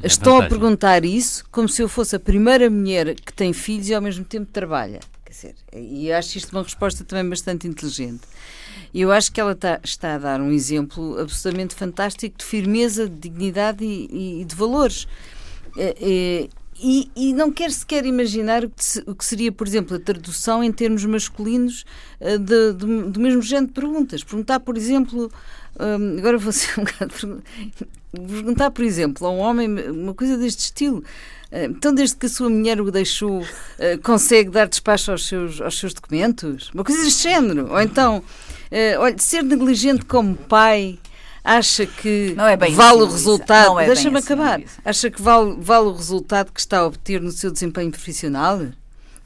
[0.02, 3.88] É Estão a perguntar isso como se eu fosse a primeira mulher que tem filhos
[3.88, 5.00] e ao mesmo tempo trabalha
[5.34, 8.22] dizer, e acho isto uma resposta também bastante inteligente.
[8.94, 13.16] Eu acho que ela está, está, a dar um exemplo absolutamente fantástico de firmeza, de
[13.16, 15.08] dignidade e, e de valores.
[15.76, 20.72] E, e, e, não quero sequer imaginar o que, seria, por exemplo, a tradução em
[20.72, 21.84] termos masculinos
[22.20, 24.24] de, de, do mesmo género de perguntas.
[24.24, 25.30] Perguntar, por exemplo,
[25.78, 27.42] um, agora vou ser um bocado.
[28.12, 31.02] Perguntar, por exemplo, a um homem uma coisa deste estilo.
[31.54, 33.46] Eh, então, desde que a sua mulher o deixou,
[33.78, 36.68] eh, consegue dar despacho aos seus, aos seus documentos?
[36.74, 37.70] Uma coisa deste género.
[37.70, 38.24] Ou então,
[38.72, 40.98] eh, olha, ser negligente como pai
[41.44, 43.78] acha que é vale o resultado.
[43.78, 44.60] É Deixa-me assim, acabar.
[44.84, 48.60] Acha que vale, vale o resultado que está a obter no seu desempenho profissional?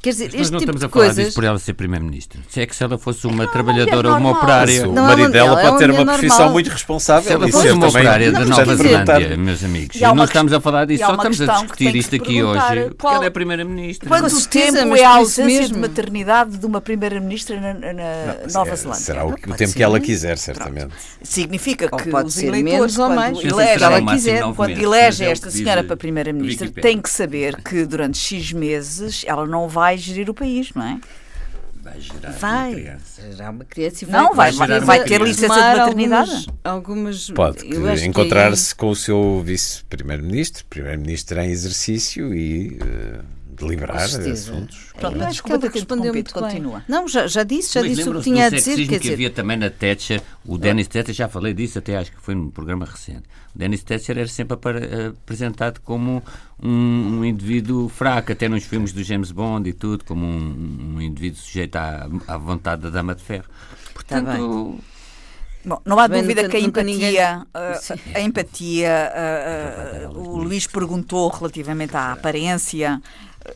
[0.00, 1.24] Quer dizer, Mas este não tipo estamos de a falar coisas.
[1.24, 2.40] disso por ela ser Primeira-Ministra.
[2.48, 4.88] Se é que se ela fosse uma trabalhadora ou uma operária.
[4.88, 7.48] o Não, é marido dela ela é pode ter uma profissão muito Se responsável ela
[7.48, 10.52] e fosse ser uma operária da Não, Nova Zelândia, meus amigos, E e não estamos
[10.52, 13.24] a falar disso, e só estamos a discutir isto se aqui hoje, porque qual- ela
[13.26, 14.08] é Primeira-Ministra.
[14.08, 17.74] Quanto tempo mas é a ausência de maternidade de uma primeira-ministra na,
[18.52, 18.94] Nova É, Zelândia?
[19.04, 20.90] Será o, tempo que ela quiser, certamente.
[21.22, 23.34] Significa que pode os ser eleitores, menos ou quando.
[23.34, 28.52] Não se elege, ela é esta senhora para primeira-ministra, tem que saber que durante X
[28.52, 31.00] meses ela não vai gerir o país, não é?
[31.80, 32.68] Vai gerar Vai.
[32.68, 33.32] uma criança.
[33.32, 36.46] Gerar uma criança e Não, vai- vai- vai ter licença de maternidade?
[36.62, 43.20] Algumas, algumas- Pode encontrar-se com o seu vice-primeiro-ministro, primeiro-ministro em exercício e eh,
[43.58, 44.92] deliberar assuntos.
[44.98, 46.84] Pronto, Eu mas acho que ela desculpa ter respondeu muito continua.
[46.88, 48.64] Não, já, já disse, já Mas disse o que tinha a do dizer.
[48.70, 51.96] sexismo Quer que dizer, havia também na Thatcher, o Dennis Thatcher, já falei disso até
[51.96, 53.24] acho que foi num programa recente.
[53.54, 56.22] O Dennis Thatcher era sempre apare- apresentado como
[56.62, 56.68] um,
[57.18, 61.38] um indivíduo fraco, até nos filmes do James Bond e tudo, como um, um indivíduo
[61.40, 63.46] sujeito à, à vontade da dama de ferro.
[63.94, 64.78] Portanto,
[65.64, 67.18] Bom, não há Bem, dúvida nunca- que a empatia, ninguém-
[67.52, 67.94] ah, Sim.
[68.14, 73.02] a empatia, ah, ah, o Luís perguntou relativamente à aparência.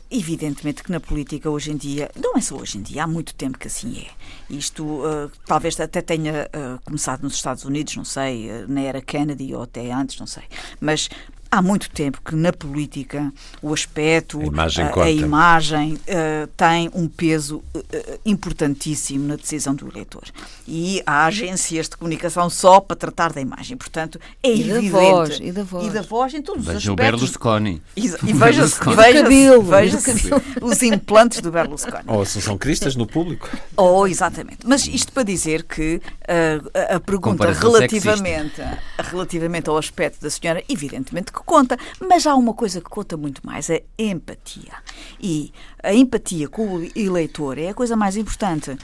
[0.09, 3.33] Evidentemente que na política hoje em dia, não é só hoje em dia, há muito
[3.33, 4.53] tempo que assim é.
[4.53, 9.01] Isto ah, talvez até tenha ah, começado nos Estados Unidos, não sei, ah, na era
[9.01, 10.43] Kennedy ou até antes, não sei.
[10.79, 11.09] Mas
[11.57, 13.31] há muito tempo que na política
[13.61, 15.03] o aspecto, A imagem conta.
[15.07, 17.79] a imagem ah, tem um peso ah,
[18.25, 20.23] importantíssimo na decisão do eleitor.
[20.67, 23.77] E há agências de comunicação só para tratar da imagem.
[23.77, 24.89] Portanto, é E da evidente.
[24.91, 25.85] voz, e da voz.
[25.87, 27.19] E da voz em todos os veja o aspectos.
[27.21, 27.81] Berlusconi.
[27.95, 28.01] E
[28.33, 28.95] veja-se Berlusconi.
[28.95, 29.97] veja cabelo, veja
[30.61, 32.03] os implantes do Berlusconi.
[32.07, 33.49] Ou Assunção Cristas no público.
[33.77, 34.59] Oh, exatamente.
[34.65, 38.61] Mas isto para dizer que ah, a, a pergunta relativamente,
[38.97, 43.45] relativamente ao aspecto da senhora, evidentemente que conta, mas há uma coisa que conta muito
[43.45, 44.73] mais, a empatia.
[45.19, 48.77] E a empatia com o eleitor é a coisa mais importante.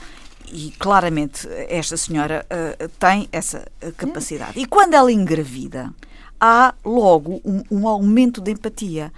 [0.52, 4.58] E claramente esta senhora ah, tem essa ah, capacidade.
[4.58, 5.92] E quando ela engravida,
[6.40, 9.12] há logo um, um aumento de empatia.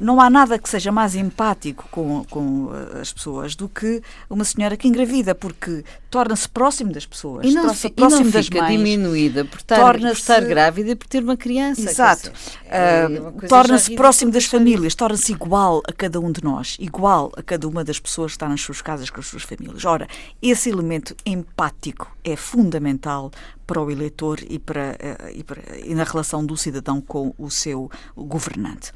[0.00, 4.44] Não há nada que seja mais empático com, com eh, as pessoas do que uma
[4.44, 8.30] senhora que engravida, porque torna-se próximo das pessoas, E não, torna-se fi- e próximo não
[8.30, 8.76] das fica mães.
[8.78, 11.82] diminuída por estar, por estar grávida e por ter uma criança.
[11.82, 12.32] Exato.
[12.70, 17.32] Ah, é coisa torna-se próximo das famílias, torna-se igual a cada um de nós, igual
[17.36, 19.84] a cada uma das pessoas que está nas suas casas com as suas famílias.
[19.84, 20.08] Ora,
[20.40, 23.30] esse elemento empático é fundamental
[23.66, 27.50] para o eleitor e, para, eh, e, para- e na relação do cidadão com o
[27.50, 28.92] seu governante.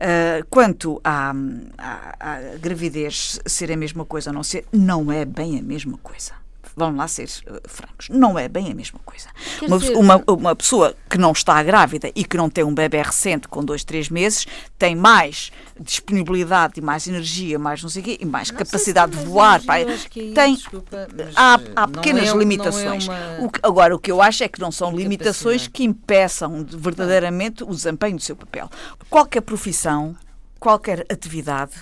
[0.00, 1.32] Ah, quanto à,
[1.78, 5.98] à- à gravidez ser a mesma coisa ou não ser, não é bem a mesma
[6.02, 6.32] coisa.
[6.76, 8.08] Vamos lá ser eh, francos.
[8.08, 9.28] Não é bem a mesma coisa.
[9.62, 13.00] Uma, dizer- uma, uma pessoa que não está grávida e que não tem um bebê
[13.02, 14.46] recente com dois, três meses
[14.78, 19.24] tem mais disponibilidade e mais energia, mais não sei o quê, e mais capacidade de
[19.24, 19.60] voar.
[19.60, 23.06] que aí, Tem, desculpa, há, eh, há não pequenas é- não é limitações.
[23.08, 26.62] uma- O que- agora, o que eu acho é que não são limitações que impeçam
[26.62, 28.68] de- verdadeiramente o desempenho do seu papel.
[29.08, 30.16] Qualquer profissão,
[30.58, 31.72] qualquer atividade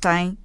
[0.00, 0.36] tem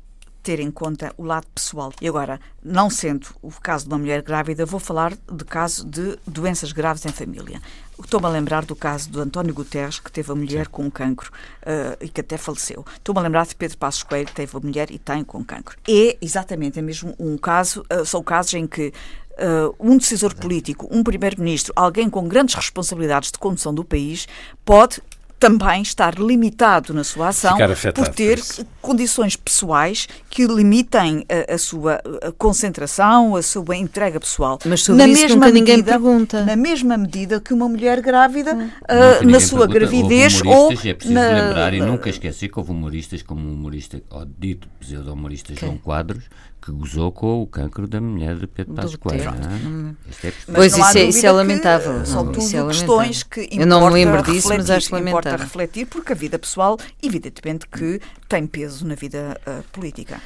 [0.47, 1.91] ter em conta o lado pessoal.
[2.01, 6.17] E agora, não sendo o caso de uma mulher grávida, vou falar de caso de
[6.25, 7.61] doenças graves em família.
[8.01, 11.29] Estou-me a lembrar do caso do António Guterres, que teve a mulher com um cancro
[11.63, 12.85] eh, e que até faleceu.
[12.95, 15.77] Estou-me a lembrar de Pedro Passos Coelho, que teve a mulher e tem com cancro.
[15.85, 18.93] É exatamente é mesmo um caso, eh, são casos em que
[19.37, 24.29] eh, um decisor político, um primeiro-ministro, alguém com grandes responsabilidades de condução do país,
[24.63, 25.01] pode
[25.39, 27.57] também estar limitado na sua ação
[27.93, 34.19] por ter por condições pessoais que limitem a, a sua a concentração, a sua entrega
[34.19, 34.57] pessoal.
[34.65, 36.43] Mas sobre isso nunca ninguém pergunta.
[36.43, 39.79] Na mesma medida que uma mulher grávida, ninguém na sua pergunta.
[39.79, 44.01] gravidez ou é preciso na, lembrar e nunca esquecer que houve humoristas como o humorista,
[44.09, 46.23] o dito pseudo-humorista João Quadros,
[46.67, 49.23] que gozou com o cancro da mulher de Pedro Passos Coelho.
[49.23, 50.27] É?
[50.27, 50.33] É.
[50.47, 52.01] Mas Pois, há isso é- isso é lamentável.
[52.01, 52.87] que São Não, tudo isso é questões
[53.23, 53.47] lamentável.
[53.49, 55.39] que Eu não me importa lembro disso, mas refletir, acho Importa lamentável.
[55.45, 60.19] refletir, porque a vida pessoal, evidentemente, que tem peso na vida ah, política.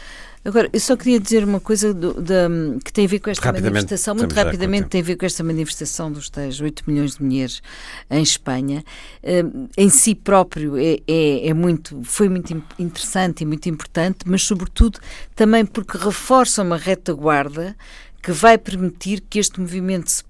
[0.44, 2.50] Agora, eu só queria dizer uma coisa do- da-
[2.84, 3.42] que tem a ver com esta
[3.82, 7.62] manifestação, muito rapidamente tem a ver com esta manifestação dos tais 8 milhões de mulheres
[8.10, 8.84] em Espanha.
[9.22, 9.44] Eh,
[9.78, 15.00] em si próprio é, é, é muito, foi muito interessante e muito importante, mas sobretudo
[15.36, 17.76] também porque reforça uma retaguarda
[18.22, 20.24] que vai permitir que este movimento se,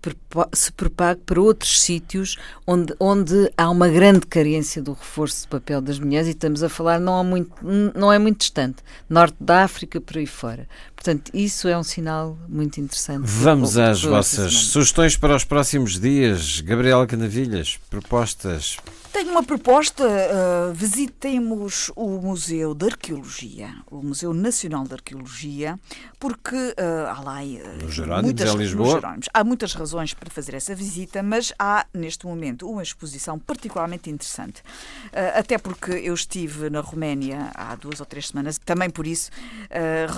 [0.53, 5.81] se propague para outros sítios onde, onde há uma grande carência do reforço do papel
[5.81, 7.53] das mulheres e estamos a falar não, há muito,
[7.95, 8.77] não é muito distante,
[9.09, 10.67] norte da África, por aí fora.
[11.01, 13.23] Portanto, isso é um sinal muito interessante.
[13.25, 16.61] Vamos às vossas sugestões para os próximos dias.
[16.61, 18.77] Gabriela Canavilhas, propostas
[19.11, 20.03] tenho uma proposta.
[20.03, 25.77] Uh, visitemos o Museu de Arqueologia, o Museu Nacional de Arqueologia,
[26.19, 29.01] porque uh, há lá uh, Jerónimos, muitas, Lisboa.
[29.33, 34.61] há muitas razões para fazer essa visita, mas há neste momento uma exposição particularmente interessante.
[35.07, 39.29] Uh, até porque eu estive na Roménia há duas ou três semanas, também por isso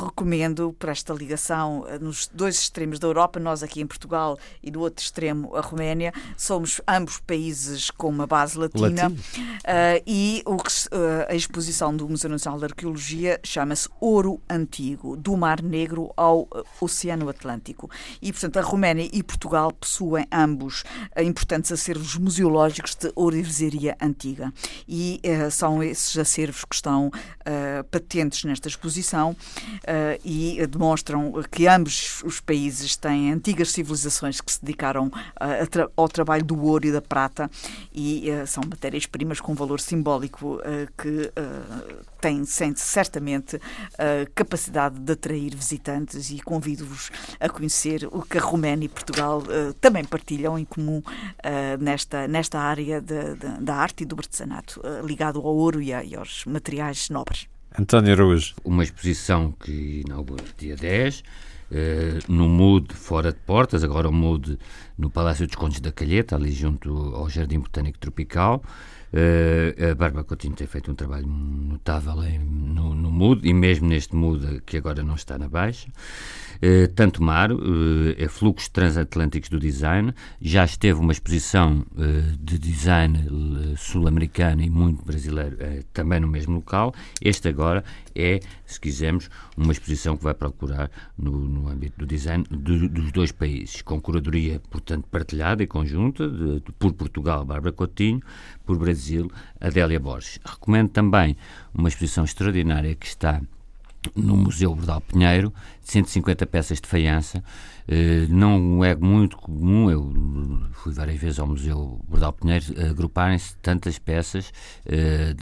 [0.03, 4.81] recomendo para esta ligação nos dois extremos da Europa, nós aqui em Portugal e do
[4.81, 9.11] outro extremo a Roménia, somos ambos países com uma base latina
[9.63, 10.59] Uh, e o uh,
[11.29, 16.47] a exposição do Museu Nacional de Arqueologia chama-se Ouro Antigo, do Mar Negro ao
[16.81, 17.89] Oceano Atlântico.
[18.21, 20.83] E, portanto, a Roménia e Portugal possuem ambos
[21.17, 24.53] importantes acervos museológicos de ourivesaria antiga.
[24.87, 27.11] E uh, são esses acervos que estão
[27.91, 29.35] patentes nesta exposição
[30.23, 35.11] e demonstram que ambos os países têm antigas civilizações que se dedicaram
[35.95, 37.49] ao trabalho do ouro e da prata
[37.93, 40.61] e são matérias-primas com valor simbólico uh,
[40.97, 43.59] que uh, têm certamente
[44.33, 49.43] capacidade de atrair visitantes e convido-vos a conhecer o que a Roménia e Portugal
[49.81, 51.03] também partilham em comum
[51.81, 57.52] nesta, nesta área da arte e do artesanato, ligado ao ouro e aos materiais nobres.
[57.77, 58.53] António Araújo.
[58.63, 61.23] Uma exposição que inaugura dia 10,
[62.27, 64.59] no MUD fora de portas, agora o MUD
[64.95, 68.63] no Palácio dos Condes da Calheta, ali junto ao Jardim Botânico Tropical.
[69.13, 74.15] Uh, a Bárbara Coutinho tem feito um trabalho notável em, no, no e mesmo neste
[74.15, 75.87] MUD que agora não está na Baixa.
[76.57, 77.59] Uh, tanto mar, uh,
[78.17, 80.15] é fluxos transatlânticos do design.
[80.41, 81.85] Já esteve uma exposição
[82.39, 85.57] de design sul-americano e muito brasileiro
[85.93, 86.93] também no mesmo local.
[87.21, 87.83] Este agora
[88.15, 93.11] é, se quisermos, uma exposição que vai procurar no, no âmbito do design do, dos
[93.11, 98.21] dois países, com curadoria, portanto, partilhada e conjunta de, de, por Portugal, Bárbara Coutinho,
[98.65, 99.02] por Brasil,
[99.59, 100.39] Adélia Borges.
[100.45, 101.35] Recomendo também
[101.73, 103.41] uma exposição extraordinária que está
[104.15, 107.43] no Museu Bordal Pinheiro, 150 peças de faiança.
[107.87, 110.13] Eh, não é muito comum, eu
[110.73, 114.51] fui várias vezes ao Museu Bordal Pinheiro, agruparem-se tantas peças,
[114.85, 115.35] eh,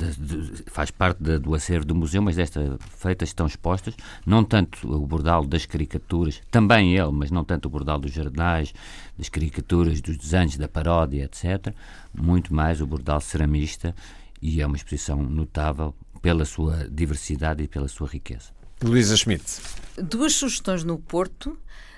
[0.67, 5.45] faz parte do acervo do museu, mas desta feita estão expostas, não tanto o bordal
[5.45, 8.73] das caricaturas, também ele, mas não tanto o bordal dos jornais,
[9.17, 11.73] das caricaturas, dos desenhos, da paródia, etc.
[12.13, 13.95] Muito mais o bordal ceramista,
[14.41, 18.49] e é uma exposição notável pela sua diversidade e pela sua riqueza.
[18.83, 19.61] Luísa Schmidt.
[19.95, 21.57] Duas sugestões no Porto.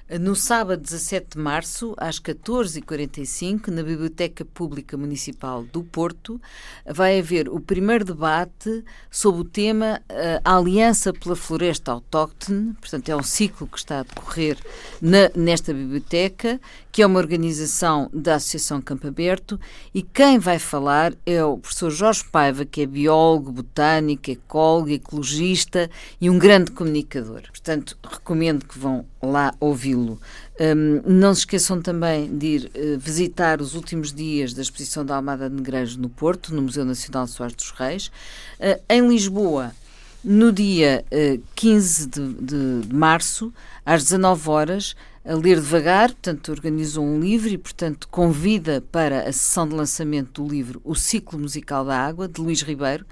[0.10, 6.42] No sábado 17 de março, às 14h45, na Biblioteca Pública Municipal do Porto,
[6.86, 12.74] vai haver o primeiro debate sobre o tema eh, a Aliança pela Floresta Autóctone.
[12.74, 14.58] Portanto, é um ciclo que está a decorrer
[15.02, 16.60] na, nesta biblioteca,
[16.94, 19.60] que é uma organização da Associação Campo Aberto,
[19.96, 25.90] e quem vai falar é o professor Jorge Paiva, que é biólogo, botânico, ecólogo, ecologista
[26.22, 27.42] e um grande comunicador.
[27.50, 30.22] Portanto, recomendo que vão lá ouvi-lo.
[30.62, 35.16] Um, não se esqueçam também de ir uh, visitar os últimos dias da exposição da
[35.16, 38.12] Almada de Negreiros no Porto, no Museu Nacional de Soares dos Reis.
[38.60, 39.72] Uh, em Lisboa,
[40.24, 43.54] no dia uh, 15 de, de, de, março,
[43.86, 44.96] às 19 horas,
[45.26, 50.44] a ler devagar, portanto, organizou um livro e, portanto, convida para a sessão de lançamento
[50.44, 53.06] do livro O Ciclo Musical da Água, de Luís Ribeiro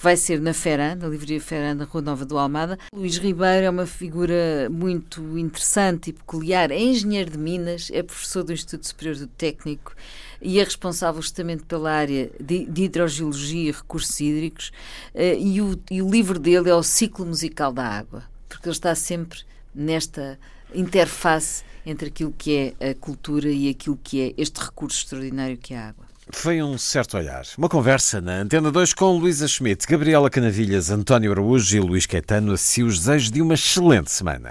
[0.00, 2.78] que vai ser na Feran, na Livraria Feran, na Rua Nova do Almada.
[2.90, 6.70] Luís Ribeiro é uma figura muito interessante e peculiar.
[6.70, 9.94] É engenheiro de Minas, é professor do Instituto Superior do Técnico
[10.40, 14.72] e é responsável justamente pela área de, de hidrogeologia e recursos hídricos.
[15.14, 18.74] Uh, e, o, e o livro dele é o Ciclo Musical da Água, porque ele
[18.74, 19.40] está sempre
[19.74, 20.38] nesta
[20.74, 25.74] interface entre aquilo que é a cultura e aquilo que é este recurso extraordinário que
[25.74, 26.10] é a água.
[26.32, 27.42] Foi um certo olhar.
[27.58, 32.52] Uma conversa na Antena 2 com Luísa Schmidt, Gabriela Canavilhas, António Araújo e Luís Caetano.
[32.52, 34.50] Assim os desejos de uma excelente semana.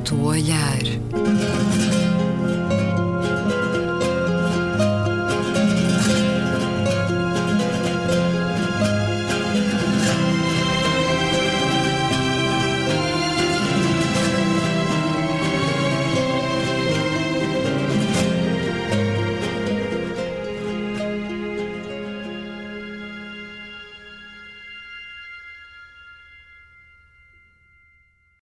[0.00, 1.69] Certo olhar.